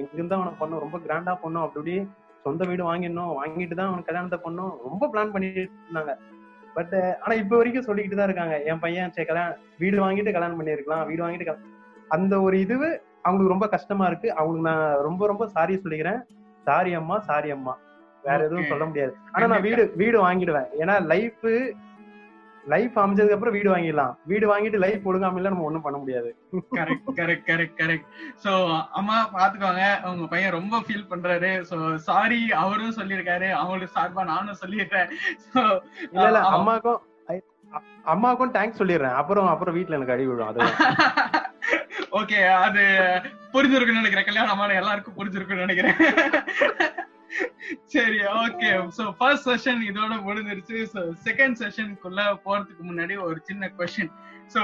எங்கிருந்து 0.00 0.36
அவனை 0.36 0.52
பண்ணோம் 0.60 0.84
ரொம்ப 0.84 0.98
கிராண்டா 1.06 1.32
பண்ணோம் 1.44 1.66
அப்படி 1.68 1.94
சொந்த 2.44 2.64
வீடு 2.64 2.82
வாங்கிடணும் 2.84 3.34
வாங்கிட்டு 3.40 3.74
தான் 3.74 3.88
அவனுக்கு 3.88 4.10
கல்யாணத்தை 4.10 4.38
பண்ணோம் 4.44 4.72
ரொம்ப 4.84 5.08
பிளான் 5.12 5.32
பண்ணிட்டு 5.32 5.62
இருந்தாங்க 5.84 6.12
பட் 6.76 6.94
ஆனா 7.22 7.34
இப்ப 7.34 7.56
வரைக்கும் 7.56 7.86
சொல்லிக்கிட்டு 7.86 8.18
தான் 8.18 8.28
இருக்காங்க. 8.28 8.54
என் 8.64 8.78
பையன் 8.78 9.12
சரி 9.14 9.26
கல்யாணம் 9.26 9.58
வீடு 9.78 9.96
வாங்கிட்டு 10.04 10.32
கல்யாணம் 10.32 10.58
பண்ணிருக்கலாம் 10.60 11.06
வீடு 11.06 11.22
வாங்கிட்டு 11.22 11.56
அந்த 12.10 12.34
ஒரு 12.40 12.56
இதுவு 12.58 12.88
அவங்களுக்கு 13.24 13.54
ரொம்ப 13.54 13.66
கஷ்டமா 13.66 14.06
இருக்கு. 14.06 14.28
அவங்களுக்கு 14.32 14.68
நான் 14.70 15.02
ரொம்ப 15.02 15.26
ரொம்ப 15.26 15.44
சாரி 15.46 15.74
சொல்லிக்கிறேன். 15.74 16.20
சாரி 16.66 16.92
அம்மா 16.94 17.16
சாரி 17.18 17.50
அம்மா. 17.50 17.74
வேற 18.24 18.38
எதுவும். 18.44 18.66
சொல்ல 18.66 18.84
முடியாது. 18.84 19.12
ஆனா 19.32 19.46
நான் 19.46 19.64
வீடு 19.68 19.92
வீடு 19.96 20.18
வாங்கிடுவேன். 20.26 20.68
ஏன்னா 20.80 20.94
லைஃப் 21.06 21.44
லைஃப் 22.66 22.98
அமைஞ்சதுக்கு 22.98 23.30
அப்புறம் 23.30 23.54
வீடு 23.54 23.76
வாங்கிடலாம். 23.76 24.12
வீடு 24.24 24.46
வாங்கிட்டு 24.50 24.78
லைஃப் 24.78 25.08
ஒழுங்காம 25.08 25.36
இல்ல 25.36 25.48
நம்ம 25.48 25.64
ஒண்ணும் 25.64 25.82
பண்ண 25.82 25.98
முடியாது. 25.98 26.30
Correct 26.76 27.10
correct 27.16 27.46
correct 27.50 27.78
correct 27.78 28.08
so 28.44 28.52
அம்மா 28.92 29.28
பாத்துக்கோங்க. 29.34 29.84
உங்க 30.04 30.26
பையன் 30.26 30.52
ரொம்ப 30.52 30.78
ஃபீல் 30.78 31.08
பண்றாரு. 31.10 31.50
சோ 31.70 31.94
சாரி 32.08 32.52
அவரும் 32.52 32.96
சொல்லியிருக்காரு. 32.96 33.50
அவங்களுக்கு 33.52 33.96
சார்பா 33.98 34.24
நானும் 34.24 34.60
சொல்லிடுறேன். 34.60 35.10
இல்ல 36.12 36.26
இல்ல 36.26 36.42
அம்மாக்கும் 36.50 37.00
அம்மாவுக்கும் 38.04 38.54
தேங்க்ஸ் 38.54 38.80
சொல்லிடுறேன். 38.80 39.14
அப்புறம் 39.14 39.46
அப்புறம் 39.46 39.74
வீட்ல 39.74 39.96
எனக்கு 39.96 40.12
அடி 40.12 40.26
விடும் 40.26 40.48
அது 40.50 40.60
ஓகே 42.12 42.52
அது 42.64 42.82
புரிஞ்சிருக்குன்னு 43.52 44.00
நினைக்கிறேன். 44.00 44.24
கல்யாணமான 44.24 44.74
எல்லாருக்கும் 44.74 45.16
புரிஞ்சிருக்குன்னு 45.18 45.64
நினைக்கிறேன். 45.66 45.98
சரி 47.92 48.18
ஓகே 48.38 48.68
சோ 48.96 49.04
ஃபர்ஸ்ட் 49.18 49.48
செஷன் 49.48 49.82
இதோட 49.88 50.14
முடிஞ்சிருச்சு. 50.24 50.78
சோ 50.92 51.00
செகண்ட் 51.26 51.58
செஷனுக்குள்ள 51.60 52.22
போறதுக்கு 52.44 52.82
முன்னாடி 52.84 53.14
ஒரு 53.22 53.38
சின்ன 53.44 53.70
கொஸ்டின் 53.78 54.12
சோ 54.48 54.62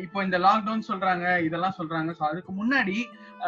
இப்போ 0.00 0.18
இந்த 0.24 0.38
லாக்டவுன் 0.38 0.88
சொல்றாங்க 0.88 1.26
இதெல்லாம் 1.40 1.78
சொல்றாங்க. 1.78 2.10
ஸோ 2.18 2.24
அதுக்கு 2.24 2.52
முன்னாடி 2.52 2.96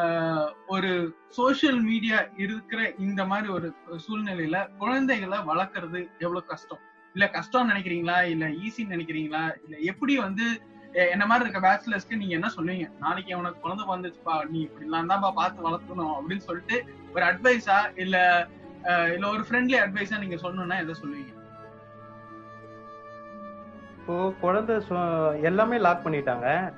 ஆஹ், 0.00 0.48
ஒரு 0.66 0.90
சோஷியல் 1.30 1.78
மீடியா 1.82 2.18
இருக்கிற 2.36 2.80
இந்த 2.98 3.24
மாதிரி 3.24 3.48
ஒரு 3.52 3.68
சூழ்நிலையில 4.04 4.58
குழந்தைகளை 4.78 5.38
வளர்க்கறது 5.46 6.00
எவ்வளவு 6.18 6.42
கஷ்டம்? 6.44 6.82
இல்ல 7.14 7.26
கஷ்டம்னு 7.34 7.72
நினைக்கிறீங்களா? 7.72 8.18
இல்ல 8.32 8.44
ஈஸின்னு 8.62 8.94
நினைக்கிறீங்களா? 8.94 9.44
இல்ல 9.64 9.76
எப்படி 9.84 10.16
வந்து 10.18 10.46
என்ன 10.92 11.26
மாதிரி 11.26 11.48
இருக்க 11.48 11.68
பேச்சுலர்ஸ்க்கு 11.68 12.16
நீங்க 12.16 12.34
என்ன 12.34 12.50
சொல்லுவீங்க 12.56 12.90
நாளைக்கு 13.00 13.38
உனக்கு 13.38 13.60
குழந்தை 13.60 13.86
வந்துச்சுப்பா 13.86 14.48
நீ 14.48 14.60
இப்படி 14.60 14.84
எல்லாம் 14.84 15.10
தான்ப்பா 15.10 15.30
பார்த்து 15.30 15.70
வளர்த்தணும் 15.70 16.14
அப்படின்னு 16.18 16.38
சொல்லிட்டு 16.38 16.84
ஒரு 17.14 17.24
அட்வைஸா 17.24 17.98
இல்ல 17.98 18.46
இல்ல 18.84 19.28
ஒரு 19.28 19.44
ஃப்ரெண்ட்லி 19.50 19.78
அட்வைஸா 19.78 20.18
நீங்க 20.18 20.34
சொல்லணும்னா 20.34 20.80
எதை 20.80 20.94
சொல்லுவீங்க? 21.02 21.34
இப்போ 23.98 24.32
குழந்தை 24.40 24.76
சொ- 24.76 25.42
எல்லாமே 25.42 25.78
லாக் 25.78 26.06
பண்ணிட்டாங்க. 26.06 26.72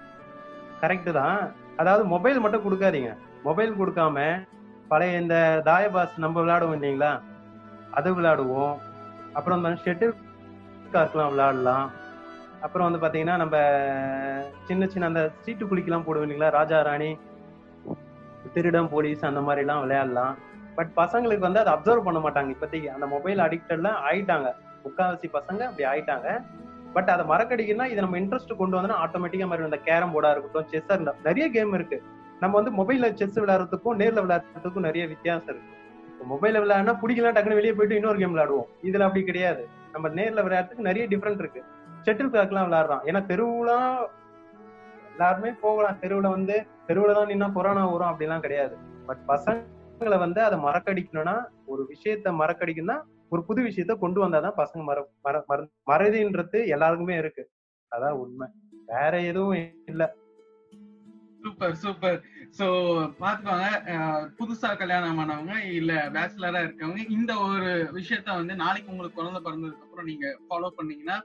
கரெக்டு 0.81 1.13
தான். 1.13 1.53
அதாவது 1.77 2.05
மொபைல் 2.05 2.41
மட்டும் 2.41 2.65
கொடுக்காதீங்க. 2.65 3.17
மொபைல் 3.45 3.73
கொடுக்காம 3.73 4.47
பழைய 4.89 5.21
இந்த 5.21 5.63
தாயபாஸ் 5.65 6.17
நம்ம 6.17 6.41
விளையாடுவோம் 6.41 6.83
இல்லைங்களா? 6.83 7.23
அது 7.91 8.21
விளையாடுவோம். 8.21 8.79
அப்புறம் 9.33 9.65
ஷெட்டில் 9.65 10.15
கார்க்லாம் 10.93 11.29
விளையாடலாம். 11.29 11.98
அப்புறம் 12.61 12.87
வந்து 12.91 13.01
பாத்தீங்கன்னா 13.07 13.37
நம்ம 13.37 13.57
சின்ன 14.65 14.87
சின்ன 14.87 15.07
அந்த 15.07 15.23
சீட்டு 15.41 15.65
குளிக்கெல்லாம் 15.65 16.05
போடுவோம் 16.07 16.27
இல்லைங்களா? 16.27 16.51
ராஜா 16.51 16.81
ராணி 16.81 17.11
திருடம் 18.55 18.89
போலீஸ் 18.89 19.25
அந்த 19.25 19.41
மாதிரி 19.41 19.67
எல்லாம் 19.67 19.81
விளையாடலாம். 19.81 20.37
பட் 20.77 20.91
பசங்களுக்கு 20.97 21.45
வந்து 21.47 21.61
அதை 21.65 21.73
அப்சர்வ் 21.73 22.07
பண்ண 22.09 22.19
மாட்டாங்க. 22.21 22.55
இப்போதைக்கு 22.55 22.87
அந்த 22.87 23.07
மொபைல் 23.07 23.39
அடிக்டட்ல 23.39 23.91
ஆயிட்டாங்க. 24.11 24.49
முக்காவாசி 24.85 25.29
பசங்க 25.33 25.61
அப்படி 25.69 25.85
ஆயிட்டாங்க. 25.93 26.29
பட் 26.93 27.09
அதை 27.09 27.25
மறக்கடிக்கணும்னா 27.27 27.87
இது 27.93 28.01
நம்ம 28.01 28.19
இன்ட்ரெஸ்ட் 28.19 28.57
கொண்டு 28.57 28.77
வந்தோம்னா 28.77 28.99
ஆட்டோமேட்டிக்கா 29.05 29.47
மாதிரி 29.47 29.65
இந்த 29.65 29.79
கேரம் 29.85 30.13
போர்டா 30.13 30.31
இருக்கட்டும் 30.31 30.67
செஸ் 30.67 31.17
நிறைய 31.25 31.51
கேம் 31.51 31.73
இருக்கு. 31.73 32.03
நம்ம 32.41 32.61
வந்து 32.61 32.73
மொபைல்ல 32.81 33.15
செஸ் 33.15 33.41
விளையாடுறதுக்கும் 33.41 33.99
நேர்ல 34.03 34.23
விளையாடுறதுக்கும் 34.25 34.87
நிறைய 34.89 35.07
வித்தியாசம் 35.07 35.55
இருக்கு. 35.55 35.75
மொபைல்ல 36.31 36.63
விளையாடினா 36.63 36.95
பிடிக்கலாம் 37.03 37.37
டக்குனு 37.37 37.59
வெளியே 37.61 37.73
போயிட்டு 37.73 37.95
இன்னொரு 37.95 38.19
கேம் 38.19 38.37
விளையாடுவோம். 38.37 38.69
இதுல 38.83 39.07
அப்படி 39.09 39.25
கிடையாது. 39.25 39.69
நம்ம 39.93 40.09
நேர்ல 40.09 40.45
விளையாடுறதுக்கு 40.47 40.89
நிறைய 40.89 41.09
டிஃப்ரெண்ட் 41.09 41.43
இருக்கு. 41.45 41.65
ஷட்டில் 42.03 42.49
எல்லாம் 42.49 42.73
விளையாடுறான். 42.73 43.09
ஏன்னா 43.09 43.21
தெருவுலாம் 43.27 44.07
எல்லாருமே 45.11 45.53
போகலாம். 45.53 45.97
தெருவுல 46.01 46.29
வந்து 46.29 46.67
தெருவுல 46.87 47.15
தான் 47.15 47.27
நின்னா 47.27 47.53
கொரோனா 47.53 47.87
வரும் 47.87 48.09
அப்படிலாம் 48.09 48.41
கிடையாது. 48.41 48.77
பட் 49.07 49.19
பசங்களை 49.27 50.19
வந்து 50.19 50.43
அதை 50.43 50.59
மறக்கடிக்கணும்னா 50.59 51.49
ஒரு 51.67 51.95
விஷயத்த 51.95 52.33
மறக்கடிக்கணும்னா 52.39 53.03
ஒரு 53.29 53.45
புது 53.45 53.63
விஷயத்த 53.63 53.99
கொண்டு 53.99 54.29
வந்தாதான் 54.29 54.53
பசங்க 54.57 54.83
மற 54.83 55.09
மற 55.23 55.45
மற- 55.47 55.69
மறதின்றது 55.87 56.67
எல்லாருக்குமே 56.67 57.17
இருக்கு. 57.17 57.51
அதான் 57.97 58.11
உண்மை. 58.11 58.49
வேற 58.87 59.21
எதுவும் 59.21 59.83
இல்ல. 59.87 60.15
சூப்பர் 61.43 61.75
சூப்பர் 61.75 62.23
சோ 62.57 62.67
பாத்துக்கோங்க 63.21 63.67
புதுசா 64.39 64.69
கல்யாணம் 64.81 65.19
ஆனவங்க 65.23 65.55
இல்ல 65.79 65.93
பேச்சுலரா 66.15 66.61
இருக்கவங்க 66.65 67.03
இந்த 67.17 67.33
ஒரு 67.47 67.71
விஷயத்த 67.97 68.37
வந்து 68.41 68.55
நாளைக்கு 68.63 68.93
உங்களுக்கு 68.93 69.19
குழந்தை 69.19 69.41
பிறந்ததுக்கு 69.47 69.85
அப்புறம் 69.87 70.09
நீங்க 70.11 70.27
ஃபாலோ 70.47 70.71
பண்ணீங்கன்னா 70.79 71.17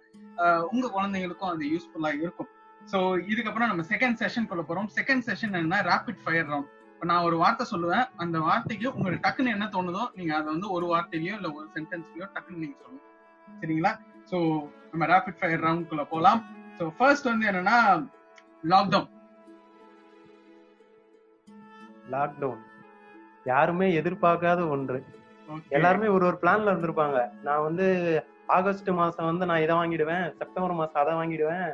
உங்க 0.73 0.85
குழந்தைங்களுக்கும் 0.95 1.51
அது 1.53 1.71
யூஸ்ஃபுல்லா 1.73 2.11
இருக்கும். 2.23 2.49
சோ 2.91 2.99
இதுக்கப்புறம் 3.31 3.71
நம்ம 3.71 3.85
செகண்ட் 3.91 4.19
செஷன் 4.23 4.49
கொள்ள 4.51 4.63
போறோம். 4.69 4.89
செகண்ட் 4.99 5.25
செஷன் 5.29 5.59
என்ன 5.63 5.81
ரேபிட் 5.91 6.21
ஃபயர் 6.25 6.49
ரவுண்ட் 6.53 6.71
இப்ப 6.93 7.07
நான் 7.11 7.25
ஒரு 7.27 7.37
வார்த்தை 7.43 7.65
சொல்லுவேன். 7.71 8.05
அந்த 8.23 8.37
வார்த்தைக்கு 8.47 8.87
உங்களுக்கு 8.95 9.23
டக்குன்னு 9.25 9.55
என்ன 9.55 9.65
தோணுதோ 9.75 10.03
நீங்க 10.19 10.33
அதை 10.39 10.47
வந்து 10.55 10.69
ஒரு 10.77 10.85
வார்த்தையிலயோ 10.93 11.35
இல்ல 11.39 11.49
ஒரு 11.59 11.67
சென்டென்ஸ்லயோ 11.77 12.27
டக்குன்னு 12.35 12.63
நீங்க 12.65 12.77
சொல்லணும் 12.81 13.07
சரிங்களா? 13.61 13.93
சோ 14.31 14.37
நம்ம 14.91 15.05
ரேபிட் 15.13 15.39
ஃபயர் 15.41 15.65
ரவுண்ட் 15.67 15.89
குள்ள 15.91 16.05
போலாம். 16.13 16.41
சோ 16.77 16.85
ஃபர்ஸ்ட் 16.99 17.31
வந்து 17.31 17.47
என்னன்னா 17.51 17.77
லாக்டவுன் 18.73 19.09
லாக்டவுன் 22.11 22.63
யாருமே 23.51 23.87
எதிர்பார்க்காத 23.99 24.61
ஒன்று. 24.73 24.99
எல்லாருமே 25.77 26.07
ஒரு 26.15 26.23
ஒரு 26.27 26.37
பிளான்ல 26.41 26.73
இருந்திருப்பாங்க. 26.73 27.19
நான் 27.47 27.65
வந்து 27.67 27.85
ஆகஸ்ட் 28.57 28.89
மாசம் 28.99 29.29
வந்து 29.29 29.47
நான் 29.49 29.63
இதை 29.63 29.73
வாங்கிடுவேன் 29.79 30.25
செப்டம்பர் 30.39 30.79
மாசம் 30.81 31.01
அதை 31.01 31.13
வாங்கிடுவேன் 31.19 31.67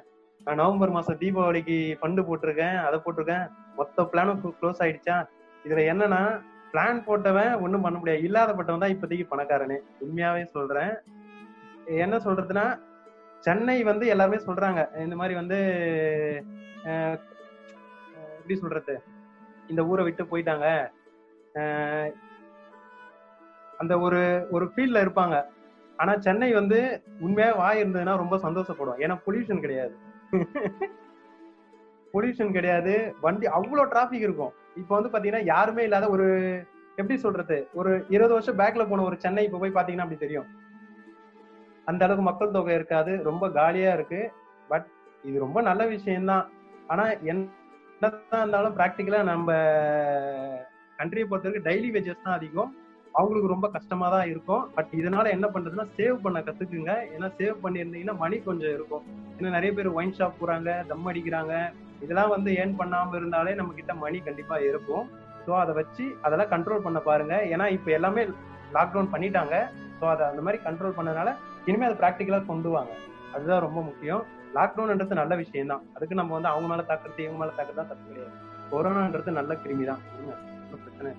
நான் 0.46 0.60
நவம்பர் 0.62 0.96
மாசம் 0.96 1.20
தீபாவளிக்கு 1.22 1.78
ஃபண்டு 2.02 2.22
போட்டிருக்கேன் 2.28 2.78
அதை 2.88 2.98
போட்டிருக்கேன். 3.06 3.46
மொத்த 3.80 4.04
பிளானும் 4.12 4.42
க்ளோஸ் 4.60 4.82
ஆயிடுச்சா? 4.86 5.18
இதுல 5.66 5.84
என்னன்னா 5.94 6.22
பிளான் 6.74 7.00
போட்டவன் 7.08 7.54
ஒண்ணும் 7.66 7.86
பண்ண 7.86 7.98
முடியாது. 8.00 8.26
இல்லாதப்பட்டவன் 8.28 8.84
தான் 8.84 8.94
இப்போதைக்கு 8.96 9.26
பணக்காரனே. 9.32 9.78
உண்மையாவே 10.06 10.44
சொல்றேன். 10.56 10.94
என்ன 12.06 12.18
சொல்றதுன்னா 12.26 12.66
சென்னை 13.46 13.78
வந்து 13.90 14.06
எல்லாருமே 14.14 14.40
சொல்றாங்க. 14.48 14.82
இந்த 15.06 15.16
மாதிரி 15.20 15.36
வந்து 15.42 15.58
எப்படி 18.40 18.56
சொல்றது? 18.64 18.96
இந்த 19.70 19.86
ஊரை 19.86 20.04
விட்டு 20.06 20.24
போயிட்டாங்க. 20.24 20.68
அந்த 23.78 24.00
ஒரு 24.00 24.48
ஒரு 24.52 24.66
ஃபீல்ட்ல 24.66 25.02
இருப்பாங்க. 25.06 25.36
ஆனா 25.98 26.18
சென்னை 26.18 26.54
வந்து 26.54 27.02
உண்மையா 27.20 27.54
வாய் 27.54 27.84
இருந்ததுன்னா 27.84 28.16
ரொம்ப 28.18 28.38
சந்தோஷப்படும் 28.38 29.00
ஏன்னா 29.06 29.16
பொல்யூஷன் 29.28 29.60
கிடையாது. 29.60 29.96
பொல்யூஷன் 32.14 32.52
கிடையாது. 32.52 33.16
வண்டி 33.22 33.48
அவ்வளோ 33.48 33.88
டிராபிக் 33.88 34.22
இருக்கும். 34.22 34.54
இப்போ 34.76 34.94
வந்து 35.00 35.12
பாத்தீங்கன்னா 35.16 35.42
யாருமே 35.46 35.84
இல்லாத 35.84 36.10
ஒரு 36.10 36.28
எப்படி 36.96 37.20
சொல்றது? 37.20 37.68
ஒரு 37.74 38.06
இருபது 38.10 38.34
வருஷம் 38.34 38.58
பேக்ல 38.58 38.90
போன 38.90 39.04
ஒரு 39.04 39.20
சென்னை 39.20 39.44
இப்போ 39.46 39.58
போய் 39.58 39.78
பாத்தீங்கன்னா 39.78 40.06
அப்படி 40.06 40.20
தெரியும். 40.20 40.48
அந்த 41.86 42.06
அளவுக்கு 42.06 42.30
மக்கள் 42.30 42.52
தொகை 42.52 42.76
இருக்காது. 42.76 43.24
ரொம்ப 43.24 43.50
காலியா 43.50 43.94
இருக்கு. 43.94 44.32
பட் 44.68 44.86
இது 45.24 45.40
ரொம்ப 45.40 45.62
நல்ல 45.62 45.86
விஷயம்தான். 45.86 46.50
ஆனா 46.88 47.06
என்னதான் 48.02 48.42
இருந்தாலும் 48.44 48.76
பிராக்டிக்கலா 48.76 49.22
நம்ம 49.30 49.50
கண்ட்ரியை 51.00 51.26
பொறுத்தவரைக்கும் 51.28 51.66
டெய்லி 51.68 51.90
வேஜஸ் 51.96 52.24
தான் 52.26 52.38
அதிகம். 52.38 52.70
அவங்களுக்கு 53.20 53.52
ரொம்ப 53.54 53.68
கஷ்டமா 53.74 54.08
தான் 54.14 54.28
இருக்கும். 54.32 54.64
பட் 54.76 54.92
இதனால 55.00 55.26
என்ன 55.36 55.48
பண்றதுன்னா 55.56 55.86
சேவ் 55.98 56.18
பண்ண 56.26 56.40
கத்துக்குங்க. 56.48 56.94
ஏன்னா 57.16 57.28
சேவ் 57.40 57.58
பண்ணியிருந்தீங்கன்னா 57.64 58.16
மணி 58.24 58.38
கொஞ்சம் 58.48 58.74
இருக்கும். 58.78 59.04
ஏன்னா 59.38 59.52
நிறைய 59.58 59.72
பேர் 59.78 59.90
ஒயின் 59.98 60.16
ஷாப் 60.20 60.40
போறாங்க 60.42 60.78
தம் 60.92 61.10
அடிக்கிறாங்க. 61.12 61.54
இதெல்லாம் 62.06 62.34
வந்து 62.36 62.50
ஏர்ன் 62.62 62.78
பண்ணாம 62.82 63.16
இருந்தாலே 63.20 63.54
நம்ம 63.60 63.76
கிட்ட 63.80 63.94
மணி 64.06 64.20
கண்டிப்பா 64.30 64.58
இருக்கும். 64.70 65.06
ஸோ 65.46 65.54
அதை 65.64 65.76
வச்சு 65.82 66.08
அதெல்லாம் 66.26 66.52
கண்ட்ரோல் 66.56 66.86
பண்ண 66.88 67.02
பாருங்க. 67.10 67.36
ஏன்னா 67.54 67.68
இப்போ 67.78 67.92
எல்லாமே 68.00 68.24
லாக்டவுன் 68.78 69.14
பண்ணிட்டாங்க. 69.16 69.56
ஸோ 70.00 70.06
அதை 70.16 70.26
அந்த 70.32 70.42
மாதிரி 70.48 70.60
கண்ட்ரோல் 70.70 70.98
பண்ணனால 71.00 71.30
இனிமே 71.70 71.88
அதை 71.90 71.98
ப்ராக்டிக்கலா 72.04 72.44
கொண்டு 72.52 72.72
வாங்க. 72.78 72.94
அதுதான் 73.36 73.66
ரொம்ப 73.68 73.80
முக்கியம். 73.90 74.24
லாக்டவுன்ன்றது 74.58 75.20
நல்ல 75.22 75.34
விஷயம் 75.42 75.72
தான் 75.74 75.84
அதுக்கு 75.96 76.20
நம்ம 76.20 76.34
வந்து 76.38 76.52
அவங்க 76.54 76.68
மேல 76.72 76.86
தாக்குறது 76.92 77.26
இவங்க 77.26 77.40
மேல 77.42 77.54
தாக்குறது 77.58 77.92
தப்பு 77.92 78.08
கிடையாது. 78.12 78.34
கொரோனான்றது 78.72 79.32
நல்ல 79.40 79.54
கிருமி 79.66 79.86
தான் 79.92 80.02
பிரச்சனை 80.86 81.12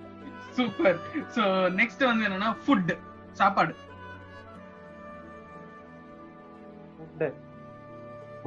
சூப்பர் 0.57 0.99
சோ 1.35 1.43
நெக்ஸ்ட் 1.79 2.03
வந்து 2.09 2.25
என்னன்னா 2.27 2.51
ஃபுட் 2.63 2.93
சாப்பாடு. 3.39 3.73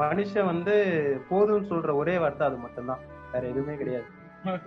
மனுஷன் 0.01 0.49
வந்து 0.51 0.75
போதும்னு 1.29 1.69
சொல்ற 1.73 1.91
ஒரே 2.01 2.15
வார்த்தை 2.23 2.45
அது 2.47 2.57
மட்டும்தான். 2.63 3.03
வேற 3.33 3.43
எதுவுமே 3.53 3.75
கிடையாது. 3.81 4.07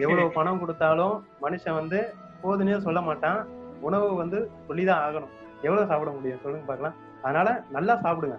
எவ்வளவு 0.04 0.30
பணம் 0.38 0.62
கொடுத்தாலும் 0.62 1.16
மனுஷன் 1.46 1.78
வந்து 1.80 2.00
போதுன்னே 2.44 2.78
சொல்ல 2.86 3.00
மாட்டான். 3.08 3.40
உணவு 3.88 4.08
வந்து 4.22 4.38
சொல்லிதான் 4.68 5.02
ஆகணும். 5.08 5.34
எவ்வளவு 5.66 5.90
சாப்பிட 5.90 6.12
முடியும்? 6.18 6.42
சொல்லுங்க 6.44 6.68
பார்க்கலாம். 6.70 6.96
அதனால 7.26 7.50
நல்லா 7.76 7.96
சாப்பிடுங்க. 8.06 8.38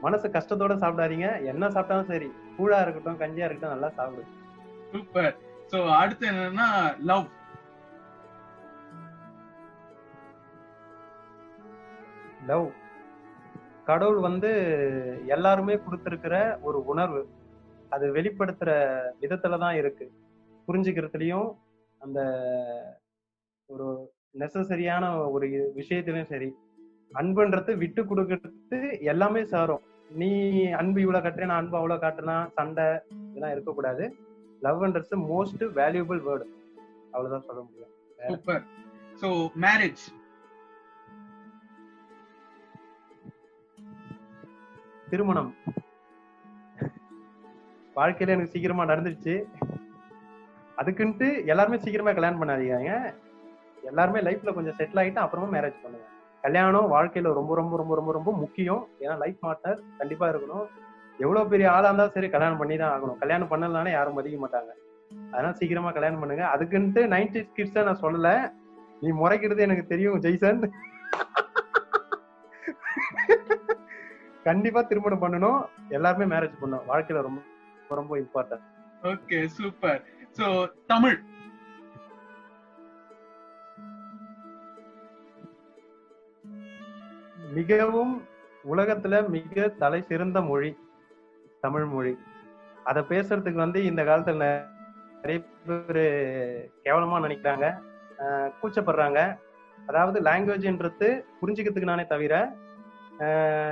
மனசு 0.00 0.26
கஷ்டத்தோட 0.28 0.74
சாப்பிடாதீங்க. 0.82 1.28
என்ன 1.44 1.68
சாப்பிட்டாலும் 1.68 2.10
சரி. 2.12 2.28
கூழா 2.58 2.78
இருக்கட்டும் 2.82 3.20
கஞ்சியா 3.22 3.46
இருக்கட்டும் 3.48 3.74
நல்லா 3.74 3.90
சாப்பிடுங்க 3.98 4.36
சூப்பர். 4.92 5.34
சோ 5.72 5.78
அடுத்து 6.02 6.24
என்னன்னா 6.30 6.68
லவ் 7.10 7.26
லவ் 12.46 12.68
கடவுள் 13.88 14.20
வந்து 14.28 14.50
எல்லாருமே 15.26 15.74
கொடுத்திருக்கிற 15.84 16.34
ஒரு 16.62 16.78
உணர்வு. 16.92 17.20
அது 17.94 18.06
வெளிப்படுத்துற 18.12 18.70
விதத்துல 19.20 19.58
தான் 19.58 19.76
இருக்கு. 19.80 20.06
புரிஞ்சுக்கிறதுலயும் 20.68 21.48
அந்த 22.00 22.20
ஒரு 23.66 23.86
நெசசரியான 24.38 25.04
ஒரு 25.34 25.46
விஷயத்திலும் 25.74 26.30
சரி. 26.32 26.50
அன்புன்றது 27.20 27.72
விட்டு 27.76 28.02
கொடுக்கறது 28.02 28.78
எல்லாமே 29.12 29.40
சாரும். 29.52 29.84
நீ 30.20 30.28
அன்பு 30.78 30.98
இவ்வளவு 31.04 31.24
கட்டுறேன் 31.24 31.50
நான் 31.50 31.62
அன்பு 31.62 31.76
அவ்வளவு 31.78 32.02
காட்டுனா 32.04 32.36
சண்டை 32.56 32.86
இதெல்லாம் 33.28 33.54
இருக்கக்கூடாது. 33.54 34.04
லவ்ன்றது 34.64 35.18
மோஸ்ட் 35.32 35.62
வேல்யூபிள் 35.80 36.20
வேர்டு 36.28 36.46
அவ்வளவுதான் 37.12 37.46
சொல்ல 37.48 37.60
முடியும். 37.66 37.92
சூப்பர் 38.30 38.64
சோ 39.20 39.28
மேரேஜ் 39.64 40.04
திருமணம். 45.12 45.52
வாழ்க்கையில 47.98 48.34
எனக்கு 48.34 48.52
சீக்கிரமா 48.52 48.84
நடந்துருச்சு. 48.90 49.34
அதுக்குன்ட்டு 50.80 51.28
எல்லாருமே 51.52 51.82
சீக்கிரமா 51.84 52.12
கல்யாணம் 52.16 52.42
பண்ணாதீங்க. 52.42 52.92
எல்லாருமே 53.90 54.20
லைஃப்ல 54.28 54.54
கொஞ்சம் 54.58 54.78
செட்டில் 54.78 55.02
ஆயிட்டு 55.02 55.24
அப்புறமா 55.24 55.48
மேரேஜ் 55.56 55.82
பண்ணுங்க. 55.82 55.99
கல்யாணம் 56.44 56.92
வாழ்க்கையில 56.92 57.32
ரொம்ப 57.38 57.52
ரொம்ப 57.60 57.74
ரொம்ப 57.80 57.94
ரொம்ப 57.98 58.12
ரொம்ப 58.18 58.30
முக்கியம். 58.42 58.82
ஏன்னா 59.04 59.14
லைஃப் 59.22 59.40
பார்ட்னர் 59.46 59.80
கண்டிப்பா 59.98 60.26
இருக்கணும். 60.32 60.66
எவ்வளவு 61.24 61.50
பெரிய 61.52 61.66
ஆளா 61.74 61.88
இருந்தாலும் 61.88 62.14
சரி 62.16 62.28
கல்யாணம் 62.34 62.60
பண்ணி 62.60 62.76
தான் 62.82 62.92
ஆகணும். 62.94 63.18
கல்யாணம் 63.22 63.50
பண்ணலனாலே 63.50 63.90
யாரும் 63.96 64.16
மதிக்க 64.18 64.38
மாட்டாங்க. 64.44 64.70
அதனால 65.32 65.52
சீக்கிரமா 65.58 65.90
கல்யாணம் 65.96 66.22
பண்ணுங்க. 66.22 66.44
அதுக்குன்ட்டு 66.54 67.02
நைன்டி 67.14 67.40
கிட்ஸ 67.56 67.84
நான் 67.88 68.02
சொல்லல. 68.04 68.30
நீ 69.02 69.10
முறைக்கிறது 69.22 69.66
எனக்கு 69.66 69.84
தெரியும் 69.92 70.22
ஜெய்சன். 70.26 70.62
கண்டிப்பா 74.48 74.80
திருமணம் 74.90 75.22
பண்ணணும். 75.24 75.60
எல்லாருமே 75.96 76.26
மேரேஜ் 76.34 76.60
பண்ணணும். 76.62 76.86
வாழ்க்கையில 76.92 77.22
ரொம்ப 77.28 77.40
ரொம்ப 78.00 78.14
important 78.22 78.66
okay 79.10 79.38
super 79.58 80.00
so 80.38 80.46
Tamil. 80.92 81.18
மிகவும் 87.50 88.24
உலகத்துல 88.72 89.28
மிக 89.28 89.68
தலை 89.68 90.02
சிறந்த 90.02 90.40
மொழி 90.40 90.76
தமிழ் 91.60 91.84
மொழி. 91.84 92.18
அதை 92.84 93.02
பேசுறதுக்கு 93.08 93.52
வந்து 93.52 93.84
இந்த 93.84 94.02
காலத்துல 94.02 94.64
நிறைய 95.14 95.44
பேர் 95.66 95.96
கேவலமா 96.84 97.20
நினைக்கிறாங்க 97.20 97.78
கூச்சப்படுறாங்க. 98.62 99.38
அதாவது 99.86 100.20
லாங்குவேஜ்ன்றது 100.20 101.24
புரிஞ்சுக்கிறதுக்கு 101.42 101.82
நானே 101.82 102.06
தவிர 102.06 102.52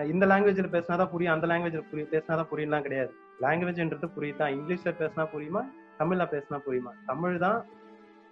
இந்த 0.07 0.27
லாங்குவேஜில் 0.27 0.73
பேசினாதான் 0.73 1.11
புரியும் 1.11 1.35
அந்த 1.35 1.47
லாங்குவேஜில் 1.47 1.89
புரிய 1.91 2.09
பேசினாதான் 2.11 2.47
புரியலாம் 2.53 2.83
கிடையாது. 2.83 3.15
லாங்குவேஜ்ன்றது 3.41 4.11
புரியுதான் 4.17 4.53
இங்கிலீஷில் 4.53 4.95
பேசினா 4.99 5.29
புரியுமா? 5.35 5.65
தமிழில் 5.99 6.27
பேசினா 6.27 6.61
புரியுமா? 6.69 6.93
தமிழ் 7.07 7.39
தான் 7.39 7.65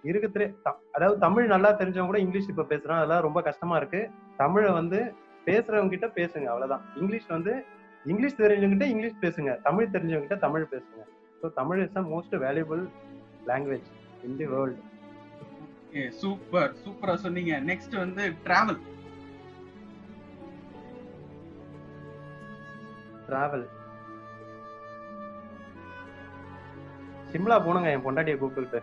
இருக்கிறதுலே 0.03 0.55
த- 0.63 0.79
அதாவது 0.91 1.19
தமிழ் 1.19 1.45
நல்லா 1.45 1.77
தெரிஞ்சவங்க 1.77 2.05
கூட 2.05 2.19
இங்கிலீஷ் 2.19 2.49
இப்போ 2.49 2.63
பேசுகிறான் 2.63 2.97
அதெல்லாம் 2.97 3.21
ரொம்ப 3.21 3.41
கஷ்டமா 3.41 3.77
இருக்கு. 3.77 4.09
தமிழை 4.37 4.71
வந்து 4.73 5.13
பேசுறவங்க 5.47 5.93
கிட்ட 5.95 6.07
பேசுங்க 6.19 6.47
அவ்வளவுதான். 6.53 6.83
இங்கிலீஷ் 7.01 7.29
வந்து 7.35 7.53
இங்கிலீஷ் 8.11 8.39
தெரிஞ்சவங்க 8.41 8.73
கிட்ட 8.73 8.87
இங்கிலீஷ் 8.93 9.23
பேசுங்க 9.25 9.53
தமிழ் 9.67 9.93
தெரிஞ்சவங்க 9.95 10.25
கிட்ட 10.25 10.37
தமிழ் 10.47 10.71
பேசுங்க. 10.73 11.01
So 11.39 11.47
Tamil 11.61 11.81
is 11.85 11.95
the 11.97 12.03
most 12.13 12.35
valuable 12.45 12.83
language 13.51 13.87
in 14.27 14.37
the 14.41 14.47
world 14.53 14.83
super 16.21 16.71
சூப்பரா 16.83 17.13
சொன்னீங்க. 17.23 17.53
நெக்ஸ்ட் 17.69 17.95
வந்து 18.03 18.23
டிராவல் 18.45 18.79
டிராவல் 23.27 23.65
சிம்லா 27.31 27.57
போனுங்க 27.65 27.89
என் 27.93 28.05
பொண்டாட்டியை 28.05 28.37
கூப்பிட்டுக்கிட்டு. 28.41 28.81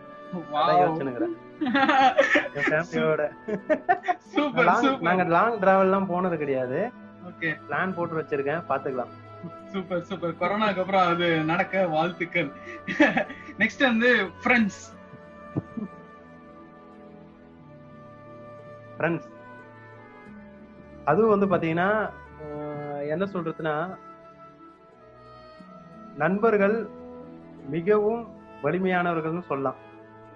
நாங்க 5.07 5.23
லாங் 5.35 5.59
டிராவல் 5.61 5.87
எல்லாம் 5.87 6.09
போனது 6.13 6.37
கிடையாது. 6.41 6.79
பிளான் 7.69 7.95
போட்டு 7.97 8.19
வச்சிருக்கேன். 8.19 8.65
பாத்துக்கலாம். 8.71 9.13
சூப்பர் 9.71 10.03
சூப்பர் 10.09 10.39
கொரோனாக்கு 10.41 10.81
அப்புறம் 10.83 11.07
அது 11.11 11.27
நடக்க 11.51 11.85
வாழ்த்துக்கள். 11.95 12.49
நெக்ஸ்ட் 13.61 13.83
வந்து 13.89 14.09
ஃப்ரெண்ட்ஸ் 14.43 14.81
ஃப்ரெண்ட்ஸ் 18.97 19.29
அதுவும் 21.11 21.33
வந்து 21.33 21.47
பாத்தீங்கன்னா 21.53 21.89
என்ன 23.13 23.23
சொல்றதுன்னா 23.33 23.75
நண்பர்கள் 26.21 26.77
மிகவும் 27.73 28.23
வலிமையானவர்கள்னு 28.63 29.49
சொல்லலாம். 29.49 29.79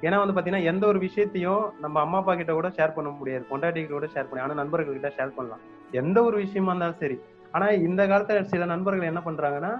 ஏன்னா 0.01 0.17
வந்து 0.17 0.35
பாத்தீங்கன்னா 0.35 0.63
எந்த 0.63 0.87
ஒரு 0.87 0.99
விஷயத்தையும் 0.99 1.63
நம்ம 1.79 1.99
அம்மா 1.99 2.17
அப்பா 2.17 2.35
கிட்ட 2.35 2.53
கூட 2.53 2.67
ஷேர் 2.67 2.93
பண்ண 2.93 3.09
முடியாது. 3.09 3.45
பொண்டாட்டி 3.49 3.87
கூட 3.87 4.05
ஷேர் 4.05 4.27
பண்ணி 4.27 4.43
ஆனா 4.43 4.53
நண்பர்கள் 4.53 4.97
கிட்ட 4.97 5.09
ஷேர் 5.17 5.35
பண்ணலாம். 5.35 5.63
எந்த 5.91 6.23
ஒரு 6.23 6.37
விஷயமா 6.37 6.69
இருந்தாலும் 6.69 6.95
சரி. 6.95 7.17
ஆனா 7.51 7.67
இந்த 7.69 8.07
காலத்துல 8.07 8.41
சில 8.43 8.65
நண்பர்கள் 8.65 9.11
என்ன 9.11 9.21
பண்றாங்கன்னா 9.25 9.71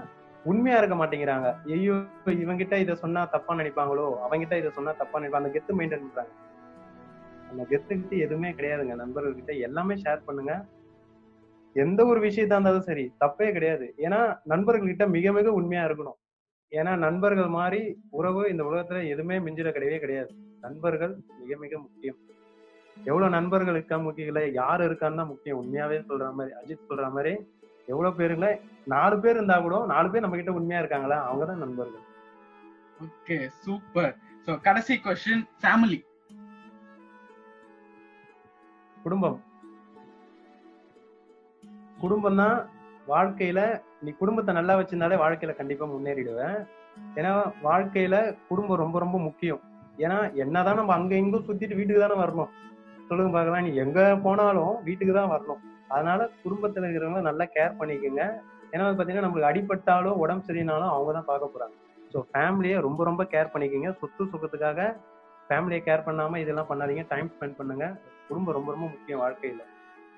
உண்மையா 0.46 0.78
இருக்க 0.78 0.96
மாட்டேங்கிறாங்க. 0.96 1.48
ஐயோ 1.72 1.96
இவங்கிட்ட 2.44 2.76
இதை 2.80 2.96
சொன்னா 2.96 3.26
தப்பா 3.26 3.56
நினைப்பாங்களோ? 3.56 4.06
அவங்கிட்ட 4.26 4.58
இதை 4.58 4.72
சொன்னா 4.72 4.92
தப்பா 4.92 5.20
நினைப்பாங்க 5.20 5.44
அந்த 5.44 5.52
கெத்து 5.56 5.78
மெயின்டைன் 5.80 6.06
பண்றாங்க. 6.06 6.32
அந்த 7.52 7.64
கெத்துக்கிட்டு 7.70 8.18
எதுவுமே 8.18 8.50
கிடையாதுங்க. 8.52 8.96
நண்பர்கள் 8.96 9.36
கிட்ட 9.36 9.54
எல்லாமே 9.54 9.96
ஷேர் 9.96 10.26
பண்ணுங்க. 10.26 10.54
எந்த 11.76 12.06
ஒரு 12.06 12.20
விஷயத்தா 12.20 12.56
இருந்தாலும் 12.58 12.82
சரி 12.82 13.14
தப்பே 13.20 13.52
கிடையாது. 13.52 13.94
ஏன்னா 13.98 14.20
நண்பர்கள்கிட்ட 14.50 15.08
மிக 15.10 15.32
மிக 15.32 15.52
உண்மையா 15.52 15.84
இருக்கணும். 15.86 16.18
ஏன்னா 16.72 16.98
நண்பர்கள் 16.98 17.48
மாதிரி 17.48 17.82
உறவு 18.10 18.42
இந்த 18.50 18.64
உலகத்துல 18.64 19.00
எதுவுமே 19.08 19.38
மிஞ்சிட 19.40 19.70
கிடையவே 19.76 20.00
கிடையாது. 20.00 20.32
நண்பர்கள் 20.62 21.14
மிக 21.40 21.58
மிக 21.58 21.78
முக்கியம். 21.78 22.18
எவ்வளவு 22.98 23.30
நண்பர்கள் 23.30 23.74
இருக்கா 23.74 23.98
முக்கியம் 23.98 24.28
இல்ல 24.28 24.42
யாரு 24.48 24.82
இருக்கான்னு 24.90 25.20
தான் 25.22 25.32
முக்கியம். 25.34 25.60
உண்மையாவே 25.62 25.98
சொல்ற 26.10 26.28
மாதிரி 26.34 26.56
அஜித் 26.60 26.90
சொல்ற 26.90 27.12
மாதிரி 27.12 27.34
எவ்வளவு 27.88 28.18
பேருங்கள 28.20 28.48
நாலு 28.86 29.16
பேர் 29.20 29.36
இருந்தா 29.36 29.56
கூட 29.60 29.86
நாலு 29.86 30.10
பேர் 30.12 30.22
நம்ம 30.22 30.36
கிட்ட 30.36 30.52
உண்மையா 30.52 30.82
இருக்காங்களா? 30.82 31.18
அவங்கதான் 31.30 31.64
நண்பர்கள். 31.64 32.06
Okay 33.06 33.38
super. 33.64 34.16
சோ 34.46 34.62
கடைசி 34.62 34.96
கொஸ்டின் 35.06 35.44
ஃபேமிலி 35.62 36.00
குடும்பம். 39.04 39.38
குடும்பம் 42.02 42.36
தான் 42.36 42.58
வாழ்க்கையில 43.14 43.60
நீ 44.06 44.10
குடும்பத்தை 44.22 44.52
நல்லா 44.60 44.74
வச்சிருந்தாலே 44.80 45.18
வாழ்க்கையில 45.24 45.54
கண்டிப்பா 45.60 45.86
முன்னேறிடுவேன். 45.94 46.58
ஏன்னா 47.18 47.32
வாழ்க்கையில 47.68 48.16
குடும்பம் 48.50 48.82
ரொம்ப 48.84 48.98
ரொம்ப 49.04 49.18
முக்கியம். 49.28 49.62
ஏன்னா 50.06 50.18
என்னதான் 50.44 50.80
நம்ம 50.80 50.94
அங்க 51.00 51.14
இங்கும் 51.24 51.46
சுத்திட்டு 51.48 51.78
வீட்டுக்கு 51.80 52.04
தானே 52.04 52.18
வரணும். 52.24 52.52
சொல்லுங்க 53.10 53.32
பார்க்கலாம் 53.36 53.66
நீ 53.68 53.72
எங்க 53.86 54.00
போனாலும் 54.26 54.74
வீட்டுக்கு 54.88 55.14
தான் 55.20 55.32
வரணும். 55.36 55.62
அதனால 55.94 56.30
குடும்பத்துல 56.44 56.88
இருக்கிறவங்க 56.88 57.22
நல்லா 57.30 57.46
கேர் 57.56 57.80
பண்ணிக்கோங்க. 57.80 58.24
ஏன்னா 58.74 58.84
வந்து 58.86 59.00
பாத்தீங்கன்னா 59.00 59.26
நம்மளுக்கு 59.26 59.52
அடிபட்டாலும் 59.52 60.20
உடம்பு 60.24 60.48
சரியினாலும் 60.50 60.92
அவங்க 60.96 61.12
தான் 61.18 61.30
பார்க்க 61.30 61.54
போறாங்க. 61.54 61.76
ஸோ 62.14 62.20
ஃபேமிலியை 62.32 62.78
ரொம்ப 62.88 63.02
ரொம்ப 63.10 63.24
கேர் 63.34 63.54
பண்ணிக்கோங்க. 63.54 63.92
சொத்து 64.02 64.24
சுகத்துக்காக 64.34 64.82
ஃபேமிலியை 65.48 65.82
கேர் 65.88 66.06
பண்ணாம 66.08 66.40
இதெல்லாம் 66.44 66.70
பண்ணாதீங்க. 66.72 67.04
டைம் 67.14 67.30
ஸ்பெண்ட் 67.36 67.58
பண்ணுங்க. 67.60 67.86
குடும்பம் 68.28 68.56
ரொம்ப 68.58 68.70
ரொம்ப 68.76 68.88
முக்கியம் 68.96 69.22
வாழ்க்கையில. 69.24 69.64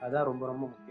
அதான் 0.05 0.27
ரொம்ப 0.31 0.43
ரொம்ப 0.51 0.63
முக்கியம். 0.73 0.90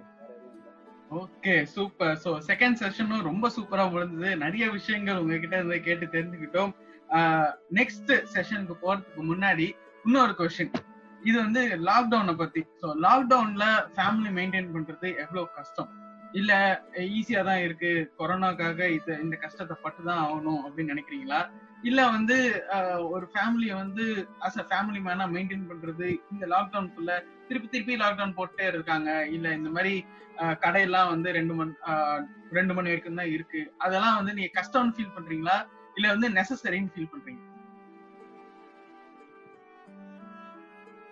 ஓகே 1.10 1.62
சூப்பர் 1.62 2.18
சோ 2.24 2.30
செகண்ட் 2.46 2.78
செஷனும் 2.80 3.22
ரொம்ப 3.22 3.50
சூப்பரா 3.56 3.84
முடிஞ்சது. 3.94 4.36
நிறைய 4.36 4.70
விஷயங்கள் 4.70 5.16
உங்ககிட்ட 5.16 5.56
இருந்து 5.56 5.80
கேட்டு 5.80 6.06
தெரிஞ்சுக்கிட்டோம். 6.06 6.72
Uh, 7.16 7.46
நெக்ஸ்ட் 7.74 8.12
செஷனுக்கு 8.34 8.74
போறதுக்கு 8.82 9.22
முன்னாடி 9.30 9.76
இன்னொரு 10.04 10.34
கொஸ்டின் 10.38 10.70
இது 11.22 11.38
வந்து 11.38 11.62
லாக்டவுனை 11.68 12.34
பத்தி. 12.36 12.66
ஸோ 12.82 12.86
லாக்டவுன்ல 13.02 13.64
ஃபேமிலி 13.96 14.30
மெயின்டைன் 14.38 14.70
பண்றது 14.74 15.16
எவ்வளவு 15.18 15.48
கஷ்டம்? 15.54 15.90
இல்ல 16.34 16.52
ஈஸியா 17.14 17.40
தான் 17.44 17.62
இருக்கு. 17.64 17.90
கொரோனாக்காக 18.18 18.80
இது 18.90 19.12
இந்த 19.22 19.36
கஷ்டத்தை 19.36 19.76
பட்டு 19.80 20.02
தான் 20.04 20.20
ஆகணும் 20.24 20.62
அப்படின்னு 20.66 20.92
நினைக்கிறீங்களா? 20.94 21.40
இல்ல 21.82 22.00
வந்து 22.08 22.36
ஆஹ், 22.76 23.02
ஒரு 23.10 23.26
ஃபேமிலியை 23.32 23.74
வந்து 23.76 24.04
அஸ் 24.46 24.58
அ 24.58 24.66
ஃபேமிலி 24.70 25.00
மேனா 25.00 25.26
மெயின்டைன் 25.34 25.68
பண்றது 25.70 26.08
இந்த 26.32 26.44
லாக்டவுன் 26.52 26.90
குள்ள 26.94 27.10
திருப்பி 27.48 27.68
திருப்பி 27.68 27.94
லாக்டவுன் 28.02 28.36
போட்டே 28.38 28.66
இருக்காங்க. 28.72 29.08
இல்ல 29.36 29.54
இந்த 29.58 29.70
மாதிரி 29.70 29.94
ஆஹ், 30.42 30.56
கடையெல்லாம் 30.62 31.10
வந்து 31.10 31.28
ரெண்டு 31.32 31.54
மணி 31.54 31.72
ஆஹ், 31.90 32.20
ரெண்டு 32.52 32.74
மணி 32.74 32.90
வரைக்கும் 32.90 33.20
தான் 33.20 33.32
இருக்கு. 33.32 33.62
அதெல்லாம் 33.78 34.18
வந்து 34.20 34.34
நீங்க 34.36 34.52
கஷ்டம்னு 34.58 34.94
ஃபீல் 34.96 35.14
பண்றீங்களா? 35.16 35.56
இல்ல 35.96 36.08
வந்து 36.14 36.28
நெசசரின்னு 36.36 36.92
ஃபீல் 36.94 37.12
பண்றீங்க? 37.12 37.42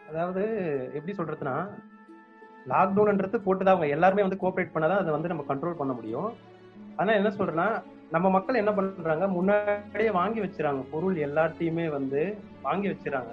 அதாவது 0.08 0.42
எப்படி 0.94 1.14
சொல்றதுன்னா 1.14 1.56
லாக்டவுன்ன்றது 2.68 3.38
போட்டுதான் 3.46 3.74
அவங்க 3.74 3.88
எல்லாருமே 3.88 4.22
வந்து 4.22 4.40
கோஆப்ரேட் 4.42 4.74
பண்ணாதான் 4.74 5.02
அதை 5.02 5.12
வந்து 5.12 5.28
நம்ம 5.28 5.44
கண்ட்ரோல் 5.48 5.80
பண்ண 5.80 5.92
முடியும். 5.92 6.30
ஆனா 6.96 7.12
என்ன 7.12 7.28
சொல்றேன்னா 7.28 7.82
நம்ம 8.10 8.30
மக்கள் 8.30 8.54
என்ன 8.54 8.72
பண்றாங்க 8.72 9.28
முன்னாடியே 9.28 10.10
வாங்கி 10.10 10.40
வச்சிராங்க 10.40 10.82
பொருள் 10.90 11.16
எல்லாத்தையுமே 11.16 11.88
வந்து 11.88 12.38
வாங்கி 12.62 12.88
வச்சிராங்க 12.88 13.32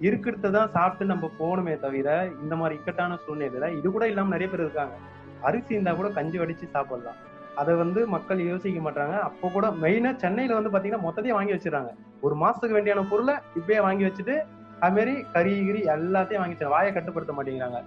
இருக்கிறத 0.00 0.50
தான் 0.50 0.70
சாப்பிட்டு 0.70 1.04
நம்ம 1.04 1.30
போகணுமே 1.38 1.80
தவிர 1.80 2.28
இந்த 2.42 2.56
மாதிரி 2.56 2.78
இக்கட்டான 2.78 3.18
சூழ்நிலையில 3.26 3.78
இது 3.78 3.92
கூட 3.92 4.08
இல்லாம 4.08 4.28
நிறைய 4.28 4.48
பேர் 4.52 4.60
இருக்காங்க. 4.60 4.94
அரிசி 5.40 5.72
இருந்தா 5.72 5.92
கூட 5.92 6.08
கஞ்சி 6.08 6.38
வடிச்சு 6.38 6.70
சாப்பிடலாம். 6.70 7.16
அதை 7.54 7.74
வந்து 7.74 8.06
மக்கள் 8.06 8.40
யோசிக்க 8.40 8.90
மாட்டாங்க. 8.90 9.18
அப்போ 9.18 9.48
கூட 9.48 9.66
மெயினா 9.68 10.16
சென்னையில 10.16 10.58
வந்து 10.60 10.72
பாத்தீங்கன்னா 10.74 11.04
மொத்தத்தையும் 11.06 11.38
வாங்கி 11.38 11.52
வச்சிடறாங்க. 11.52 11.90
ஒரு 12.20 12.36
மாசத்துக்கு 12.36 12.78
வேண்டியான 12.78 13.08
பொருளை 13.10 13.34
இப்பயே 13.60 13.80
வாங்கி 13.80 14.04
வச்சுட்டு 14.04 14.36
அது 14.80 14.94
மாதிரி 14.96 15.24
கறி 15.32 15.64
கிரி 15.66 15.82
எல்லாத்தையும் 15.82 16.42
வாங்கி 16.42 16.54
வச்சிடறாங்க. 16.54 16.68
வாயை 16.68 16.92
கட்டுப்படுத்த 16.92 17.34
மாட்டேங்கிறாங்க. 17.34 17.80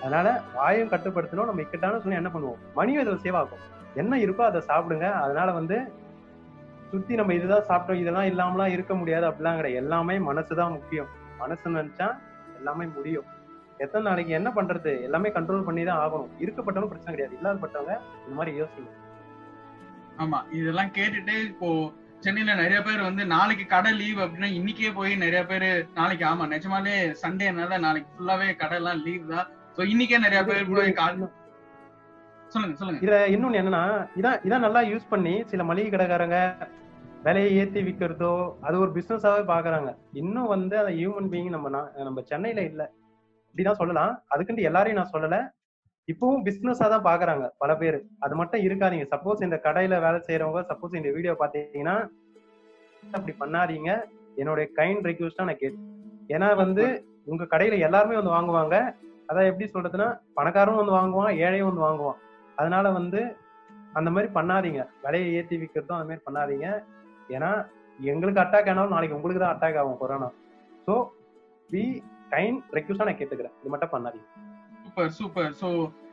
அதனால 0.00 0.42
வாயும் 0.54 0.88
கட்டுப்படுத்தணும். 0.88 1.48
நம்ம 1.50 1.60
இக்கட்டான 1.60 1.98
சூழ்நிலை 1.98 2.24
என்ன 2.24 2.30
பண்ணுவோம்? 2.34 2.60
மணியும் 2.74 3.02
இதில் 3.02 3.24
சேவ் 3.24 3.36
ஆகும் 3.36 3.64
என்ன 3.94 4.16
இருக்கோ 4.16 4.40
அதை 4.40 4.60
சாப்பிடுங்க. 4.60 5.12
அதனால 5.12 5.50
வந்து 5.50 5.92
சுத்தி 6.90 7.14
நம்ம 7.14 7.34
இதுதான் 7.34 7.68
சாப்பிட்டோம். 7.68 8.00
இதெல்லாம் 8.00 8.24
இல்லாமலாம் 8.24 8.66
இருக்க 8.66 8.94
முடியாது. 8.94 9.28
அப்படிலாம் 9.28 9.56
கிடையாது. 9.56 9.84
எல்லாமே 9.84 10.18
மனசுதான் 10.18 10.70
முக்கியம். 10.70 11.06
மனசு 11.38 11.70
நினைச்சா 11.70 12.18
எல்லாமே 12.56 12.84
முடியும். 12.84 13.24
எத்தனை 13.78 14.06
நாளைக்கு 14.06 14.32
என்ன 14.32 14.52
பண்றது? 14.54 15.02
எல்லாமே 15.02 15.28
கண்ட்ரோல் 15.28 15.64
பண்ணி 15.64 15.84
தான் 15.84 16.00
ஆகணும். 16.04 16.32
இருக்கப்பட்டவங்க 16.40 16.88
பிரச்சனை 16.88 17.12
கிடையாது. 17.14 17.36
இல்லாதப்பட்டவங்க 17.36 17.94
இந்த 18.24 18.34
மாதிரி 18.34 18.60
யோசிங்க. 18.60 18.90
ஆமா. 20.18 20.52
இதெல்லாம் 20.52 20.88
கேட்டுட்டு 20.88 21.44
இப்போ 21.44 21.90
சென்னையில 22.20 22.54
நிறைய 22.54 22.82
பேர் 22.82 23.00
வந்து 23.00 23.26
நாளைக்கு 23.26 23.66
கடை 23.66 23.92
லீவ் 23.92 24.18
அப்படின்னா 24.18 24.48
இன்னைக்கே 24.58 24.94
போய் 24.94 25.16
நிறைய 25.16 25.46
பேர் 25.46 25.86
நாளைக்கு 25.94 26.26
ஆமா 26.26 26.46
நிஜமாலே 26.54 27.14
சண்டேனால 27.22 27.78
நாளைக்கு 27.78 28.10
ஃபுல்லாவே 28.14 28.56
கடை 28.56 28.76
எல்லாம் 28.76 29.02
லீவ் 29.02 29.28
தான். 29.28 29.48
சோ 29.76 29.80
இன்னைக்கே 29.92 30.18
நிறைய 30.24 30.40
பேர் 30.48 30.70
சொல்லுங்க 32.52 32.76
சொல்லுங்க. 32.78 33.00
இதுல 33.04 33.16
இன்னொன்னு 33.34 33.58
என்னன்னா 33.60 33.82
இதான் 34.18 34.38
இதான் 34.46 34.64
நல்லா 34.66 34.80
யூஸ் 34.90 35.10
பண்ணி 35.10 35.34
சில 35.50 35.64
மளிகை 35.68 35.90
கடைக்காரங்க 35.90 36.38
விலையை 37.26 37.50
ஏத்தி 37.60 37.80
விக்கிறதோ 37.88 38.30
அது 38.66 38.76
ஒரு 38.84 38.90
பிசினஸாவே 38.96 39.42
பாக்குறாங்க. 39.50 39.90
இன்னும் 40.20 40.50
வந்து 40.52 40.74
அந்த 40.80 40.92
ஹியூமன் 40.98 41.28
பீயிங் 41.32 41.52
நம்ம 41.54 41.70
நம்ம 42.06 42.22
சென்னையில 42.30 42.60
இல்ல. 42.70 42.82
இப்படிதான் 43.50 43.78
சொல்லலாம். 43.80 44.12
அதுக்குன்ட்டு 44.32 44.66
எல்லாரையும் 44.68 44.98
நான் 45.00 45.12
சொல்லல. 45.14 45.38
இப்பவும் 46.08 46.44
பிசினஸா 46.48 46.86
தான் 46.94 47.06
பாக்குறாங்க 47.08 47.44
பல 47.62 47.70
பேர். 47.82 47.98
அது 48.24 48.34
மட்டும் 48.40 48.64
இருக்காதீங்க. 48.66 49.06
சப்போஸ் 49.12 49.44
இந்த 49.46 49.58
கடையில 49.66 50.00
வேலை 50.06 50.20
செய்யறவங்க 50.28 50.62
சப்போஸ் 50.70 50.98
இந்த 51.00 51.12
வீடியோ 51.16 51.34
பாத்தீங்கன்னா 51.42 51.96
அப்படி 53.16 53.34
பண்ணாதீங்க. 53.42 53.90
என்னுடைய 54.40 54.66
கைண்ட் 54.80 55.06
ரெக்வஸ்டா 55.10 55.46
நான் 55.50 55.62
கேட்டு 55.62 55.80
ஏன்னா 56.34 56.48
வந்து 56.64 56.84
உங்க 57.32 57.48
கடையில 57.52 57.78
எல்லாருமே 57.88 58.18
வந்து 58.20 58.36
வாங்குவாங்க. 58.36 58.76
அதான் 59.30 59.48
எப்படி 59.50 59.66
சொல்றதுன்னா 59.74 60.08
பணக்காரனும் 60.38 60.80
வந்து 60.80 60.96
வாங்குவான் 60.98 61.36
ஏழையும் 61.44 61.68
வந்து 61.70 61.86
வாங்குவான். 61.86 62.18
அதனால 62.60 62.86
வந்து 62.98 63.20
அந்த 63.98 64.08
மாதிரி 64.14 64.28
பண்ணாதீங்க. 64.38 64.80
விலையை 65.04 65.28
ஏற்றி 65.38 65.56
விற்கிறதும் 65.60 65.98
அந்த 65.98 66.08
மாதிரி 66.08 66.24
பண்ணாதீங்க. 66.26 66.66
ஏன்னா 67.36 67.50
எங்களுக்கு 68.12 68.42
அட்டாக் 68.42 68.70
ஆனாலும் 68.72 68.94
நாளைக்கு 68.96 69.16
உங்களுக்கு 69.18 69.42
தான் 69.42 69.54
அட்டாக் 69.54 69.78
ஆகும் 69.80 70.00
கொரோனா 70.02 70.28
ஸோ 70.86 70.94
பி 71.70 71.82
கைண்ட் 72.34 72.60
ரெக்வஸ்டா 72.76 73.06
நான் 73.08 73.18
கேட்டுக்கிறேன். 73.20 73.56
இது 73.60 73.72
மட்டும் 73.72 73.94
பண்ணாதீங்க. 73.94 74.28
சூப்பர் 74.84 75.10
சூப்பர் 75.18 75.50
ஸோ 75.62 75.68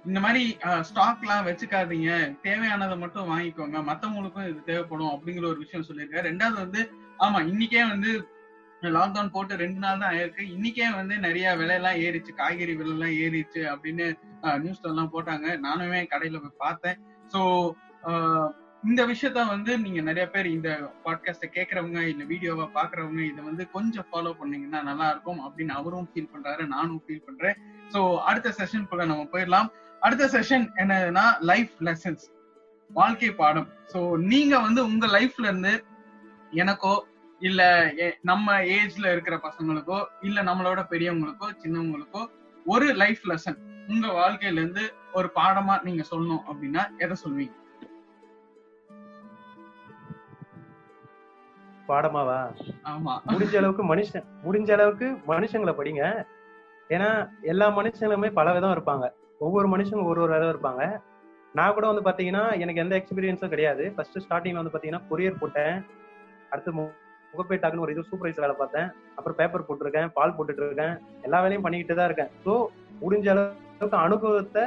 இந்த 0.08 0.20
மாதிரி 0.26 0.42
ஸ்டாக் 0.90 1.24
எல்லாம் 1.26 1.46
வச்சுக்காதீங்க. 1.48 2.12
தேவையானதை 2.48 2.96
மட்டும் 3.04 3.30
வாங்கிக்கோங்க. 3.32 3.78
மத்தவங்களுக்கும் 3.90 4.48
இது 4.52 4.60
தேவைப்படும் 4.72 5.14
அப்படிங்கிற 5.14 5.46
ஒரு 5.54 5.60
விஷயம் 5.66 5.88
சொல்லியிருக்காரு. 5.90 6.26
ரெண்டாவது 6.32 6.58
வந்து 6.66 6.82
ஆமா 7.26 7.40
இன்னைக்கே 7.52 7.84
வந்து 7.94 8.12
லாக்டவுன் 8.98 9.34
போட்டு 9.36 9.54
ரெண்டு 9.62 9.80
நாள் 9.84 10.02
தான் 10.02 10.14
ஆயிருக்கு. 10.14 10.44
இன்னைக்கே 10.56 10.88
வந்து 10.98 11.16
நிறைய 11.26 11.56
விலையெல்லாம் 11.62 12.00
ஏறிச்சு. 12.06 12.32
காய்கறி 12.42 12.74
விலை 12.80 12.94
எல்லாம் 12.96 13.16
ஏறிச்சு 13.24 13.62
அப்படின்னு 13.74 14.06
நியூஸ்ல 14.64 14.92
எல்லாம் 14.92 15.12
போட்டாங்க. 15.16 15.48
நானுமே 15.66 16.00
கடையில 16.14 16.40
போய் 16.44 16.62
பார்த்தேன். 16.66 16.98
சோ 17.34 17.42
இந்த 18.84 19.02
விஷயத்த 19.12 19.40
வந்து 19.54 19.72
நீங்க 19.84 20.00
நிறைய 20.10 20.26
பேர் 20.34 20.48
இந்த 20.56 20.70
பாட்காஸ்ட 21.06 21.46
கேக்குறவங்க 21.56 22.00
இல்ல 22.12 22.24
வீடியோவா 22.32 22.66
பாக்குறவங்க 22.78 23.22
இதை 23.30 23.42
வந்து 23.48 23.64
கொஞ்சம் 23.76 24.08
ஃபாலோ 24.10 24.32
பண்ணீங்கன்னா 24.42 24.80
நல்லா 24.90 25.08
இருக்கும் 25.14 25.42
அப்படின்னு 25.46 25.74
அவரும் 25.80 26.08
ஃபீல் 26.12 26.32
பண்றாரு. 26.34 26.64
நானும் 26.76 27.02
ஃபீல் 27.06 27.26
பண்றேன். 27.28 27.58
சோ 27.94 28.00
அடுத்த 28.30 28.54
செஷன் 28.60 28.90
கூட 28.92 29.02
நம்ம 29.12 29.28
போயிடலாம். 29.34 29.70
அடுத்த 30.02 30.26
செஷன் 30.36 30.66
என்னதுன்னா 30.82 31.26
லைஃப் 31.52 31.76
லெசன்ஸ் 31.88 32.26
வாழ்க்கை 32.92 33.32
பாடம். 33.42 33.70
சோ 33.94 34.00
நீங்க 34.32 34.54
வந்து 34.68 34.82
உங்க 34.92 35.06
லைஃப்ல 35.18 35.48
இருந்து 35.52 35.74
எனக்கோ 36.64 36.96
இல்ல 37.40 37.62
நம்ம 38.22 38.60
ஏஜ்ல 38.60 39.12
இருக்கிற 39.12 39.36
பசங்களுக்கோ 39.38 40.06
இல்ல 40.22 40.44
நம்மளோட 40.44 40.86
பெரியவங்களுக்கோ 40.90 41.50
சின்னவங்களுக்கோ 41.64 42.30
ஒரு 42.66 42.94
லைஃப் 42.94 43.22
லெசன் 43.28 43.58
உங்க 43.88 44.08
வாழ்க்கையில 44.08 44.52
இருந்து 44.52 44.94
ஒரு 45.14 45.32
பாடமா 45.36 45.84
நீங்க 45.84 46.04
சொல்லணும் 46.12 46.44
அப்படின்னா 46.48 46.98
எதை 46.98 47.16
சொல்வீங்க 47.24 47.56
பாடமாவா? 51.90 52.54
ஆமா. 52.84 53.22
முடிஞ்ச 53.28 53.58
அளவுக்கு 53.58 53.96
மனுஷன் 53.96 54.26
முடிஞ்ச 54.44 54.72
அளவுக்கு 54.72 55.18
மனுஷங்களை 55.28 55.74
படிங்க. 55.78 56.26
ஏன்னா 56.90 57.30
எல்லா 57.42 57.78
மனுஷங்களுமே 57.78 58.32
பல 58.32 58.54
விதம் 58.54 58.72
இருப்பாங்க. 58.72 59.06
ஒவ்வொரு 59.40 59.68
மனுஷங்க 59.68 60.04
ஒரு 60.04 60.22
ஒரு 60.22 60.34
விதம் 60.34 60.52
இருப்பாங்க. 60.54 61.00
நான் 61.54 61.74
கூட 61.74 61.88
வந்து 61.88 62.02
பாத்தீங்கன்னா 62.02 62.60
எனக்கு 62.60 62.80
எந்த 62.80 62.96
எக்ஸ்பீரியன்ஸும் 62.96 63.50
கிடையாது. 63.50 63.94
ஃபர்ஸ்ட் 63.96 64.18
ஸ்டார்டிங்ல 64.18 64.54
வந்து 64.54 64.78
பாத்தீங்கன்னா 64.78 65.02
கொரியர் 65.10 65.40
போட்டேன். 65.40 65.86
அடுத்து 66.50 66.72
முகப்பேட்டாக்குன்னு 67.32 67.86
ஒரு 67.86 67.94
இது 67.96 68.10
சூப்பர்வைசர் 68.10 68.46
வேலை 68.46 68.56
பார்த்தேன். 68.62 68.88
அப்புறம் 69.18 69.38
பேப்பர் 69.40 69.68
போட்டிருக்கேன் 69.68 70.12
பால் 70.18 70.36
போட்டுட்டு 70.38 70.70
இருக்கேன் 70.70 70.96
எல்லா 71.28 71.40
வேலையும் 71.46 71.66
பண்ணிக்கிட்டு 71.66 71.98
தான் 72.00 72.10
இருக்கேன். 72.10 72.32
ஸோ 72.46 72.54
முடிஞ்ச 73.04 73.28
அளவுக்கு 73.36 73.98
அனுபவத்தை 74.06 74.66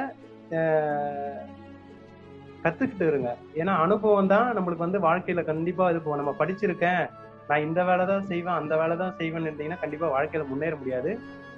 கத்துக்கிட்டு 2.63 3.05
இருங்க. 3.11 3.29
ஏன்னா 3.59 3.73
அனுபவம் 3.85 4.31
தான் 4.33 4.47
நம்மளுக்கு 4.57 4.85
வந்து 4.87 4.99
வாழ்க்கையில 5.05 5.43
கண்டிப்பா 5.51 5.85
இது 5.91 5.99
இப்போ 6.01 6.17
நம்ம 6.21 6.33
படிச்சிருக்கேன். 6.41 7.03
நான் 7.49 7.63
இந்த 7.67 7.81
வேலை 7.87 8.03
தான் 8.11 8.27
செய்வேன் 8.31 8.57
அந்த 8.59 8.73
வேலை 8.81 8.95
தான் 9.03 9.15
செய்வேன்னு 9.19 9.49
இருந்தீங்கன்னா 9.49 9.81
கண்டிப்பா 9.83 10.07
வாழ்க்கையில 10.15 10.43
முன்னேற 10.51 10.75
முடியாது. 10.81 11.11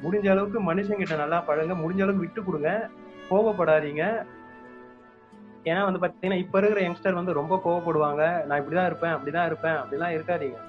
முடிஞ்ச 0.03 0.27
அளவுக்கு 0.33 0.59
மனுஷங்கிட்ட 0.69 1.17
நல்லா 1.23 1.39
பழங்க 1.49 1.75
முடிஞ்ச 1.81 2.01
அளவுக்கு 2.05 2.25
விட்டு 2.25 2.41
கொடுங்க. 2.47 2.71
கோவப்படாதீங்க. 3.29 4.03
ஏன்னா 5.69 5.81
வந்து 5.87 6.01
பாத்தீங்கன்னா 6.03 6.39
இப்ப 6.43 6.57
இருக்கிற 6.59 6.81
யங்ஸ்டர் 6.85 7.19
வந்து 7.19 7.39
ரொம்ப 7.39 7.55
கோவப்படுவாங்க. 7.65 8.23
நான் 8.47 8.59
இப்படிதான் 8.61 8.89
இருப்பேன் 8.91 9.15
அப்படிதான் 9.15 9.49
இருப்பேன் 9.49 9.77
அப்படிலாம் 9.81 10.15
இருக்காதீங்க. 10.17 10.59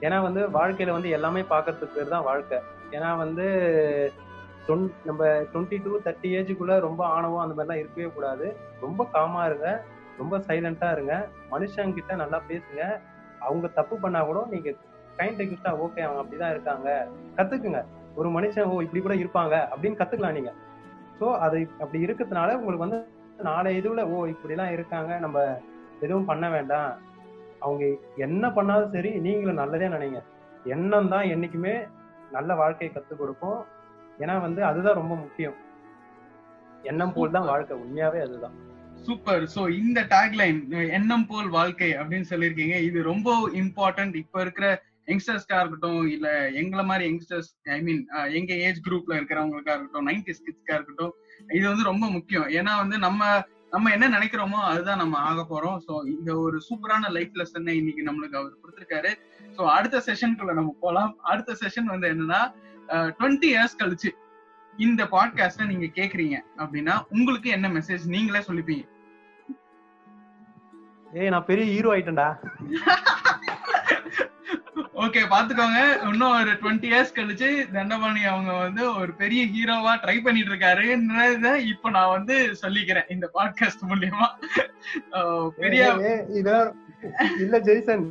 ஏன்னா 0.00 0.22
வந்து 0.26 0.40
வாழ்க்கையில 0.56 0.96
வந்து 0.96 1.10
எல்லாமே 1.16 1.40
பாக்குறதுக்கு 1.52 1.96
பேர் 1.98 2.14
தான் 2.14 2.26
வாழ்க்கை. 2.30 2.58
ஏன்னா 2.96 3.10
வந்து 3.24 3.46
நம்ம 5.08 5.22
டுவெண்ட்டி 5.52 5.76
டூ 5.84 5.92
தேர்ட்டி 6.06 6.28
ஏஜுக்குள்ள 6.38 6.74
ரொம்ப 6.86 7.02
ஆணவம் 7.16 7.42
அந்த 7.44 7.54
மாதிரிலாம் 7.54 7.80
இருக்கவே 7.82 8.08
கூடாது. 8.16 8.46
ரொம்ப 8.80 9.04
காமா 9.14 9.42
இருங்க. 9.46 9.68
ரொம்ப 10.18 10.38
சைலண்டா 10.38 10.88
இருங்க. 10.92 11.14
மனுஷங்கிட்ட 11.50 12.14
நல்லா 12.22 12.38
பேசுங்க. 12.50 12.82
அவங்க 13.46 13.66
தப்பு 13.78 13.96
பண்ணா 13.96 14.20
கூட 14.20 14.40
நீங்க 14.50 14.70
கைண்ட் 15.18 15.40
ரெக்வஸ்டா 15.42 15.72
ஓகே 15.84 16.00
அவங்க 16.06 16.20
அப்படிதான் 16.22 16.54
இருக்காங்க. 16.54 16.88
கத்துக்குங்க. 17.36 17.80
ஒரு 18.20 18.28
மனுஷன் 18.36 18.68
ஓ 18.72 18.82
இப்படி 18.86 19.02
கூட 19.02 19.14
இருப்பாங்க 19.14 19.54
அப்படின்னு 19.72 20.00
கத்துக்கலாம் 20.00 20.38
நீங்க. 20.38 20.52
ஸோ 21.20 21.26
அது 21.44 21.58
அப்படி 21.80 22.04
இருக்கிறதுனால 22.06 22.56
உங்களுக்கு 22.60 22.86
வந்து 22.86 22.98
நாளை 23.48 23.70
இதுல 23.80 24.04
ஓ 24.14 24.26
இப்படிலாம் 24.34 24.74
இருக்காங்க. 24.76 25.18
நம்ம 25.18 25.38
எதுவும் 26.00 26.28
பண்ண 26.30 26.46
வேண்டாம். 26.56 26.90
அவங்க 27.64 27.84
என்ன 28.26 28.44
பண்ணாலும் 28.56 28.94
சரி 28.96 29.10
நீங்களும் 29.26 29.60
நல்லதே 29.62 29.88
நினைங்க. 29.94 30.20
எண்ணம் 30.74 31.10
தான் 31.14 31.30
என்னைக்குமே 31.34 31.74
நல்ல 32.36 32.54
வாழ்க்கையை 32.54 32.90
கத்துக் 32.94 33.22
கொடுக்கும். 33.22 33.60
ஏன்னா 34.22 34.34
வந்து 34.46 34.60
அதுதான் 34.64 34.98
ரொம்ப 35.00 35.14
முக்கியம். 35.24 35.56
எண்ணம் 36.90 37.14
போல் 37.14 37.36
தான் 37.36 37.48
வாழ்க்கை. 37.52 37.76
உண்மையாவே 37.84 38.20
அதுதான். 38.26 38.56
சூப்பர் 39.06 39.44
சோ 39.54 39.62
இந்த 39.80 39.98
டேக்லைன் 40.12 40.58
எண்ணம் 40.98 41.26
போல் 41.26 41.48
வாழ்க்கை 41.56 41.90
அப்படின்னு 42.00 42.30
சொல்லியிருக்கீங்க. 42.30 42.76
இது 42.88 42.98
ரொம்ப 43.12 43.36
இம்பார்ட்டன்ட் 43.62 44.16
இப்ப 44.22 44.40
இருக்கிற 44.40 44.68
யங்ஸ்டர்ஸ்க்கா 45.10 45.58
இருக்கட்டும் 45.60 46.02
இல்ல 46.14 46.28
எங்களை 46.60 46.82
மாதிரி 46.84 47.04
யங்ஸ்டர்ஸ் 47.10 47.50
ஐ 47.76 47.78
மீன் 47.86 48.00
எங்க 48.38 48.52
ஏஜ் 48.66 48.80
குரூப்ல 48.86 49.12
இருக்கிறவங்களுக்கா 49.18 49.74
இருக்கட்டும் 49.74 50.08
நைன்டி 50.08 50.32
கிட்ஸ்க்கா 50.38 50.74
இருக்கட்டும் 50.78 51.14
இது 51.56 51.64
வந்து 51.68 51.84
ரொம்ப 51.92 52.06
முக்கியம். 52.16 52.48
ஏன்னா 52.58 52.72
வந்து 52.82 52.98
நம்ம 53.06 53.24
நம்ம 53.70 53.90
என்ன 53.90 54.06
நினைக்கிறோமோ 54.08 54.60
அதுதான் 54.70 55.00
நம்ம 55.02 55.16
ஆக 55.30 55.40
போறோம். 55.50 55.78
சோ 55.86 55.94
இந்த 56.06 56.30
ஒரு 56.38 56.56
சூப்பரான 56.68 57.10
லைஃப் 57.16 57.34
லெசனை 57.34 57.74
இன்னைக்கு 57.80 58.02
நம்மளுக்கு 58.08 58.38
அவர் 58.40 58.58
கொடுத்திருக்காரு. 58.60 59.10
சோ 59.56 59.62
அடுத்த 59.76 60.02
செஷனுக்குள்ள 60.06 60.52
நம்ம 60.52 60.76
போலாம். 60.80 61.12
அடுத்த 61.32 61.56
செஷன் 61.62 61.92
வந்து 61.94 62.08
என்னன்னா 62.12 62.40
டுவெண்ட்டி 63.18 63.48
இயர்ஸ் 63.52 63.78
கழிச்சு 63.82 64.12
இந்த 64.76 65.04
பாட்காஸ்ட 65.04 65.66
நீங்க 65.66 65.86
கேக்குறீங்க 66.00 66.36
அப்படின்னா 66.56 66.94
உங்களுக்கு 67.08 67.50
என்ன 67.50 67.68
மெசேஜ் 67.68 68.06
நீங்களே 68.06 68.42
சொல்லிப்பீங்க. 68.48 68.84
ஏய் 71.12 71.32
நான் 71.34 71.48
பெரிய 71.50 71.66
ஹீரோ 71.72 71.90
ஆயிட்டேன்டா. 71.94 72.28
ஓகே 74.98 75.20
பாத்துக்கோங்க 75.30 75.80
இன்னும் 76.08 76.36
ஒரு 76.40 76.52
டுவெண்ட்டி 76.52 76.88
இயர்ஸ் 76.90 77.16
கழிச்சு 77.16 77.48
தண்டபாணி 77.72 78.22
அவங்க 78.24 78.52
வந்து 78.52 78.82
ஒரு 79.00 79.12
பெரிய 79.12 79.40
ஹீரோவா 79.54 79.92
ட்ரை 80.04 80.16
பண்ணிட்டு 80.22 80.52
இருக்காருன்றத 80.52 81.56
இப்ப 81.72 81.90
நான் 81.90 82.14
வந்து 82.16 82.36
சொல்லிக்கிறேன் 82.62 83.12
இந்த 83.14 83.30
பாட்காஸ்ட் 83.34 83.84
மூலியமா. 83.88 84.28
பெரிய 85.56 85.82
இல்ல 87.38 87.58
ஜெய்சன். 87.58 88.06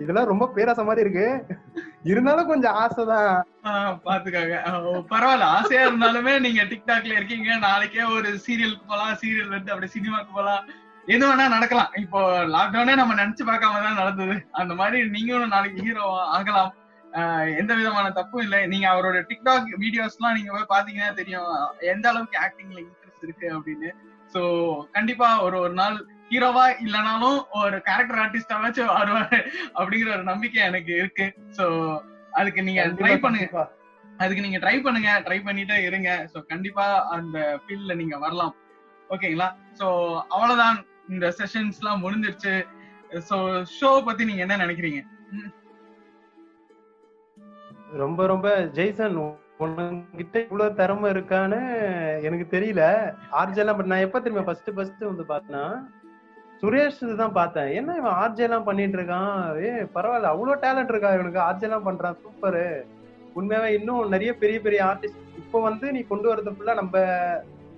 இதெல்லாம் 0.00 0.30
ரொம்ப 0.32 0.44
பேராச 0.54 0.84
மாதிரி 0.84 1.10
இருக்கு. 1.10 1.56
இருந்தாலும் 2.02 2.50
கொஞ்சம் 2.52 2.76
ஆசைதான் 2.84 3.40
பாத்துக்கோங்க 4.06 4.56
பரவாயில்ல. 5.10 5.50
ஆசையா 5.56 5.82
இருந்தாலுமே 5.88 6.34
நீங்க 6.40 6.62
டிக்டாக்ல 6.62 7.16
இருக்கீங்க. 7.18 7.56
நாளைக்கே 7.66 8.04
ஒரு 8.16 8.30
சீரியலுக்கு 8.46 8.86
போலாம் 8.86 9.18
சீரியல் 9.22 9.54
வந்து 9.56 9.72
அப்படி 9.72 9.90
சினிமாக்கு 9.96 10.32
போலாம். 10.32 10.64
எது 11.08 11.24
வேணா 11.28 11.44
நடக்கலாம். 11.54 11.92
இப்போ 12.02 12.20
லாக்டவுனே 12.54 12.94
நம்ம 13.00 13.14
நினைச்சு 13.20 13.44
பார்க்காம 13.48 13.80
தான் 13.84 14.00
நடந்தது. 14.00 14.36
அந்த 14.60 14.72
மாதிரி 14.80 14.98
நீங்களும் 15.16 15.54
நாளைக்கு 15.54 15.84
ஹீரோ 15.86 16.06
ஆகலாம். 16.36 16.72
எந்த 17.60 17.72
விதமான 17.78 18.06
தப்பும் 18.18 18.44
இல்லை. 18.44 18.60
நீங்க 18.72 18.86
அவரோட 18.92 19.18
டிக்டாக் 19.30 19.66
வீடியோஸ் 19.82 20.16
எல்லாம் 20.18 20.36
நீங்க 20.38 20.50
போய் 20.54 20.72
பாத்தீங்கன்னா 20.74 21.10
தெரியும். 21.18 21.50
எந்த 21.92 22.06
அளவுக்கு 22.10 22.38
ஆக்டிங்ல 22.44 22.78
இன்ட்ரெஸ்ட் 22.84 23.26
இருக்கு 23.26 23.48
அப்படின்னு. 23.56 23.90
சோ 24.34 24.42
கண்டிப்பா 24.96 25.28
ஒரு 25.46 25.56
ஒரு 25.64 25.74
நாள் 25.80 25.96
ஹீரோவா 26.30 26.64
இல்லைனாலும் 26.84 27.38
ஒரு 27.62 27.76
கேரக்டர் 27.88 28.22
ஆர்டிஸ்டாவாச்சும் 28.22 28.94
வருவாரு 28.98 29.40
அப்படிங்கிற 29.78 30.10
ஒரு 30.16 30.24
நம்பிக்கை 30.30 30.62
எனக்கு 30.70 30.92
இருக்கு. 31.02 31.26
சோ 31.58 31.66
அதுக்கு 32.40 32.62
நீங்க 32.68 32.84
ட்ரை 33.00 33.16
பண்ணுங்க. 33.24 33.66
அதுக்கு 34.22 34.44
நீங்க 34.46 34.60
ட்ரை 34.64 34.76
பண்ணுங்க. 34.86 35.10
ட்ரை 35.26 35.38
பண்ணிட்டே 35.48 35.76
இருங்க. 35.88 36.10
சோ 36.32 36.40
கண்டிப்பா 36.52 36.86
அந்த 37.16 37.36
ஃபீல்ட்ல 37.64 37.96
நீங்க 38.02 38.16
வரலாம். 38.24 38.54
ஓகேங்களா 39.14 39.50
சோ 39.80 39.86
அவ்வளவுதான். 40.34 40.78
இந்த 41.12 41.26
செஷன்ஸ் 41.38 41.80
எல்லாம் 41.82 42.02
முடிஞ்சிருச்சு. 42.04 42.54
சோ 43.28 43.36
ஷோ 43.76 43.90
பத்தி 44.08 44.22
நீங்க 44.28 44.42
என்ன 44.46 44.58
நினைக்கிறீங்க? 44.64 45.00
ரொம்ப 48.02 48.26
ரொம்ப 48.32 48.48
ஜெய்சன் 48.76 49.16
உன்கிட்ட 49.64 50.36
இவ்வளவு 50.44 50.76
திறமை 50.78 51.08
இருக்கான்னு 51.14 51.58
எனக்கு 52.28 52.46
தெரியல. 52.54 52.84
ஆர்ஜெல்லாம் 53.40 53.78
பட் 53.78 53.90
நான் 53.92 54.04
எப்ப 54.06 54.20
திரும்ப 54.20 54.44
ஃபர்ஸ்ட் 54.46 54.70
ஃபர்ஸ்ட் 54.76 55.10
வந்து 55.10 55.24
பார்த்தேன்னா 55.32 55.64
சுரேஷ் 56.60 57.00
தான் 57.20 57.36
பார்த்தேன். 57.38 57.70
என்ன 57.78 57.94
இவன் 58.00 58.18
ஆர்ஜே 58.22 58.44
எல்லாம் 58.46 58.66
பண்ணிட்டு 58.68 58.98
இருக்கான்? 58.98 59.30
ஏ 59.66 59.70
பரவாயில்ல 59.96 60.32
அவ்வளவு 60.32 60.62
டேலண்ட் 60.64 60.92
இருக்கா 60.92 61.10
இவனுக்கு? 61.16 61.40
ஆர்ஜே 61.48 61.66
எல்லாம் 61.68 61.86
பண்றான் 61.88 62.18
சூப்பரு 62.24 62.66
உண்மையாவே 63.38 63.68
இன்னும் 63.78 64.12
நிறைய 64.14 64.30
பெரிய 64.42 64.58
பெரிய 64.66 64.80
ஆர்டிஸ்ட் 64.90 65.22
இப்போ 65.42 65.60
வந்து 65.68 65.86
நீ 65.96 66.00
கொண்டு 66.10 66.26
வரது 66.30 66.54
ஃபுல்லா 66.56 66.74
நம்ம 66.80 66.96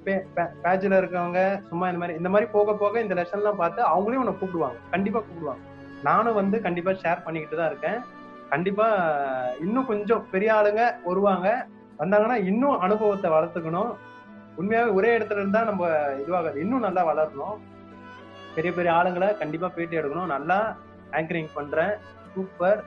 பேஜ்ல 0.06 0.98
இருக்கவங்க 1.00 1.40
சும்மா 1.68 1.86
இந்த 1.90 2.00
மாதிரி 2.02 2.18
இந்த 2.20 2.30
மாதிரி 2.34 2.46
போக 2.56 2.74
போக 2.82 3.00
இந்த 3.04 3.14
லெசன்லாம் 3.18 3.60
பார்த்து 3.62 3.80
அவங்களையும் 3.92 4.22
உன்னை 4.24 4.34
கூப்பிடுவாங்க. 4.40 4.78
கண்டிப்பா 4.94 5.20
கூப்பிடுவாங்க. 5.26 5.64
நானும் 6.08 6.38
வந்து 6.40 6.56
கண்டிப்பா 6.66 6.92
ஷேர் 7.02 7.24
பண்ணிக்கிட்டு 7.26 7.58
தான் 7.60 7.70
இருக்கேன். 7.72 8.00
கண்டிப்பா 8.52 8.86
இன்னும் 9.64 9.88
கொஞ்சம் 9.92 10.24
பெரிய 10.32 10.50
ஆளுங்க 10.56 10.82
வருவாங்க. 11.08 11.48
வந்தாங்கன்னா 12.00 12.36
இன்னும் 12.50 12.80
அனுபவத்தை 12.86 13.28
வளர்த்துக்கணும். 13.34 13.92
உண்மையாவே 14.60 14.90
ஒரே 14.98 15.10
இடத்துல 15.16 15.42
இருந்தா 15.42 15.62
நம்ம 15.70 15.84
இதுவாகாது. 16.22 16.58
இன்னும் 16.64 16.84
நல்லா 16.86 17.02
வளரணும். 17.10 17.56
பெரிய 18.56 18.72
பெரிய 18.78 18.90
ஆளுங்களை 18.98 19.28
கண்டிப்பா 19.42 19.68
பேட்டி 19.76 19.98
எடுக்கணும். 20.00 20.32
நல்லா 20.34 20.58
ஆங்கரிங் 21.18 21.54
பண்றேன். 21.58 21.94
சூப்பர் 22.34 22.82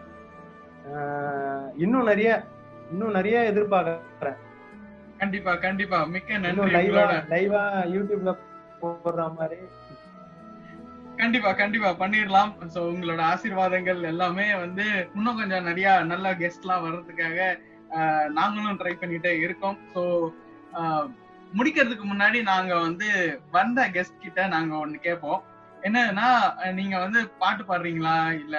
இன்னும் 1.84 2.10
நிறைய 2.12 2.30
இன்னும் 2.92 3.18
நிறைய 3.20 3.38
எதிர்பார்க்கறேன். 3.52 4.38
கண்டிப்பா 5.22 5.54
கண்டிப்பா. 5.66 6.00
மிக்க 6.14 6.38
நன்றி 6.46 6.72
லைவா 7.34 7.64
யூடியூப்ல 7.96 8.32
போடுற 8.82 9.24
மாதிரி. 9.38 9.60
கண்டிப்பா 11.22 11.52
கண்டிப்பா. 11.62 11.90
பண்ணிடலாம். 12.02 12.52
சோ 12.74 12.80
உங்களோட 12.94 13.22
ஆசீர்வாதங்கள் 13.34 14.02
எல்லாமே 14.12 14.48
வந்து 14.64 14.86
இன்னும் 15.16 15.40
கொஞ்சம் 15.40 15.68
நிறைய 15.70 15.96
நல்ல 16.12 16.34
கெஸ்ட் 16.42 16.66
எல்லாம் 16.66 16.84
வர்றதுக்காக 16.88 17.40
நாங்களும் 18.38 18.80
ட்ரை 18.82 18.94
பண்ணிட்டே 19.02 19.32
இருக்கோம். 19.46 19.78
சோ 19.94 20.02
முடிக்கிறதுக்கு 21.58 22.06
முன்னாடி 22.10 22.40
நாங்க 22.52 22.74
வந்து 22.86 23.08
வந்த 23.58 23.82
கெஸ்ட் 23.96 24.24
கிட்ட 24.26 24.48
நாங்க 24.56 24.74
ஒண்ணு 24.84 24.98
கேட்போம். 25.08 25.42
என்னன்னா 25.88 26.30
நீங்க 26.80 26.96
வந்து 27.06 27.20
பாட்டு 27.42 27.64
பாடுறீங்களா? 27.70 28.16
இல்ல 28.44 28.58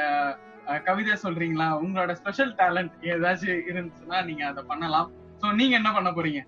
கவிதை 0.89 1.15
சொல்றீங்களா? 1.25 1.69
உங்களோட 1.83 2.13
ஸ்பெஷல் 2.21 2.53
டேலண்ட் 2.61 2.95
ஏதாச்சும் 3.13 3.63
இருந்துச்சுன்னா 3.71 4.19
நீங்க 4.29 4.45
அதை 4.51 4.63
பண்ணலாம். 4.73 5.09
சோ 5.41 5.47
நீங்க 5.59 5.75
என்ன 5.81 5.91
பண்ண 5.97 6.11
போறீங்க? 6.11 6.41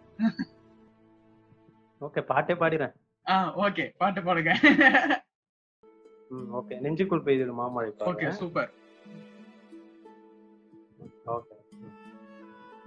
ஓகே 2.01 2.21
பாட்டே 2.31 2.55
பாடிறேன் 2.63 2.95
ஆ 3.27 3.35
ஓகே 3.65 3.85
பாட்டு 4.01 4.21
பாடுங்க. 4.27 4.53
ஓகே 6.59 6.75
நெஞ்சுக்குள் 6.85 7.25
பெய்திடும் 7.27 7.59
மாமழை 7.61 7.91
ஓகே 8.11 8.29
சூப்பர் 8.41 8.71
ஓகே 11.37 11.57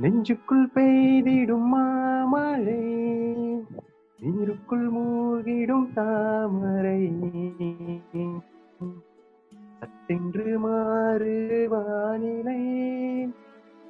நெஞ்சுக்குள் 0.03 0.67
பெய்திடும் 0.75 1.67
மாமழை 1.73 2.81
நீருக்குள் 4.19 4.87
மூழ்கிடும் 4.95 5.87
தாமரை. 5.97 7.01
சட்டென்று 9.79 10.51
மாறு 10.65 11.35
வானிலை 11.73 12.61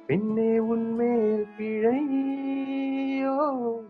பெண்ணே 0.06 0.58
உன்மேல் 0.58 1.46
பிழையோ 1.56 3.36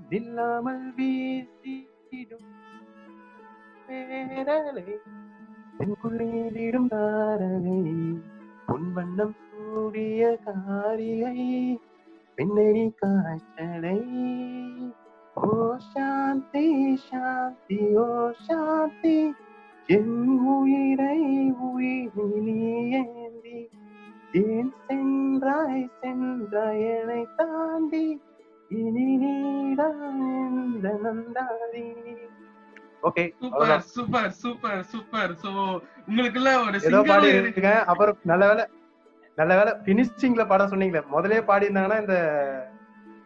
இல்லாமல் 0.08 0.84
வீசிடும் 0.96 2.50
பேரலை. 3.86 4.86
தென்குள்ளீதிடும் 5.78 6.88
தாரகை 6.92 7.80
உன் 8.66 8.88
வண்ணம் 8.92 9.34
சூடிய 9.44 10.22
காரிகை 10.44 11.40
பெண்ணெறி 12.36 12.86
காய்ச்சலை. 13.00 13.98
ஓ 15.36 15.50
சாந்தி 15.92 16.66
சாந்தி 17.08 17.80
ஓ 17.96 18.08
சாந்தி 18.46 19.18
என் 19.86 20.16
உயிரை 20.54 21.20
உயிரி 21.68 22.56
ஏந்தி. 23.00 23.58
ஏன் 24.40 24.70
சென்றாய் 24.86 25.82
சென்றாய் 26.00 26.84
என்னை 26.92 27.20
தாண்டி? 27.40 28.06
இனி 28.78 29.08
Nanduri 31.04 31.88
okay 33.08 33.24
super 33.40 33.82
super 33.94 34.30
super 34.42 34.80
super. 34.92 35.32
So 35.42 35.50
உங்களுக்குள்ள 36.08 36.50
ஒரு 36.66 36.78
ஏதோ 36.88 37.00
பாடி 37.10 37.28
இருக்கேன் 37.40 37.82
அப்புறம் 37.92 38.18
நல்ல 38.30 38.44
வேலை 38.50 38.64
நல்ல 39.38 39.52
வேலை 39.58 39.72
பினிஷிங்ல 39.86 40.42
பாட 40.52 40.64
சொன்னீங்களே. 40.72 41.02
முதல்லயே 41.14 41.42
பாடி 41.50 41.66
இருந்தாங்கன்னா 41.68 41.98
இந்த 42.04 42.16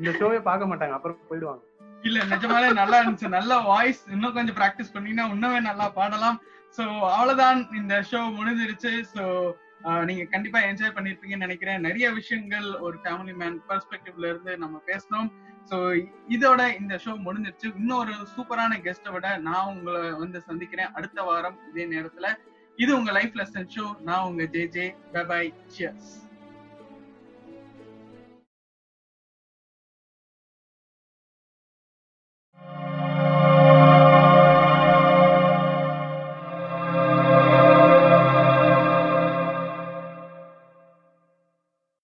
இந்த 0.01 0.11
ஷோவே 0.19 0.41
பார்க்க 0.49 0.71
மாட்டாங்க. 0.71 0.97
அப்புறம் 0.99 1.19
போயிடுவாங்க. 1.29 1.63
இல்ல 2.09 2.19
நிஜமாலே 2.33 2.69
நல்லா 2.81 2.99
இருந்துச்சு. 3.01 3.29
நல்ல 3.39 3.53
வாய்ஸ் 3.71 4.03
இன்னும் 4.15 4.37
கொஞ்சம் 4.37 4.59
பிராக்டிஸ் 4.61 4.93
பண்ணீங்கன்னா 4.95 5.27
இன்னுமே 5.35 5.61
நல்லா 5.71 5.87
பாடலாம். 5.99 6.39
சோ 6.77 6.85
அவ்வளவுதான். 7.15 7.61
இந்த 7.81 7.95
ஷோ 8.11 8.21
முடிஞ்சிருச்சு. 8.39 8.93
சோ 9.15 9.25
நீங்க 10.09 10.25
கண்டிப்பா 10.33 10.61
என்ஜாய் 10.69 10.95
பண்ணிருப்பீங்கன்னு 10.97 11.47
நினைக்கிறேன். 11.47 11.85
நிறைய 11.89 12.07
விஷயங்கள் 12.19 12.67
ஒரு 12.87 12.97
ஃபேமிலி 13.05 13.35
மேன் 13.43 13.59
பெர்ஸ்பெக்டிவ்ல 13.69 14.31
இருந்து 14.33 14.55
நம்ம 14.65 14.77
பேசணும் 14.91 15.29
ஸோ 15.71 15.79
இதோட 16.37 16.61
இந்த 16.81 16.95
ஷோ 17.05 17.15
முடிஞ்சிருச்சு. 17.27 17.69
இன்னொரு 17.81 18.15
சூப்பரான 18.35 18.79
கெஸ்ட்டை 18.87 19.13
விட 19.17 19.31
நான் 19.49 19.71
உங்களை 19.73 20.03
வந்து 20.23 20.41
சந்திக்கிறேன். 20.49 20.95
அடுத்த 20.99 21.23
வாரம் 21.31 21.59
இதே 21.71 21.87
நேரத்துல. 21.97 22.29
இது 22.79 22.91
உங்க 22.99 23.13
லைஃப் 23.19 23.37
லெசன் 23.41 23.71
ஷோ 23.77 23.87
நான் 24.09 24.27
உங்க 24.31 24.45
ஜே 24.57 24.65
ஜே 24.77 24.87
பாய் 25.33 25.53
சியர்ஸ் 25.77 26.11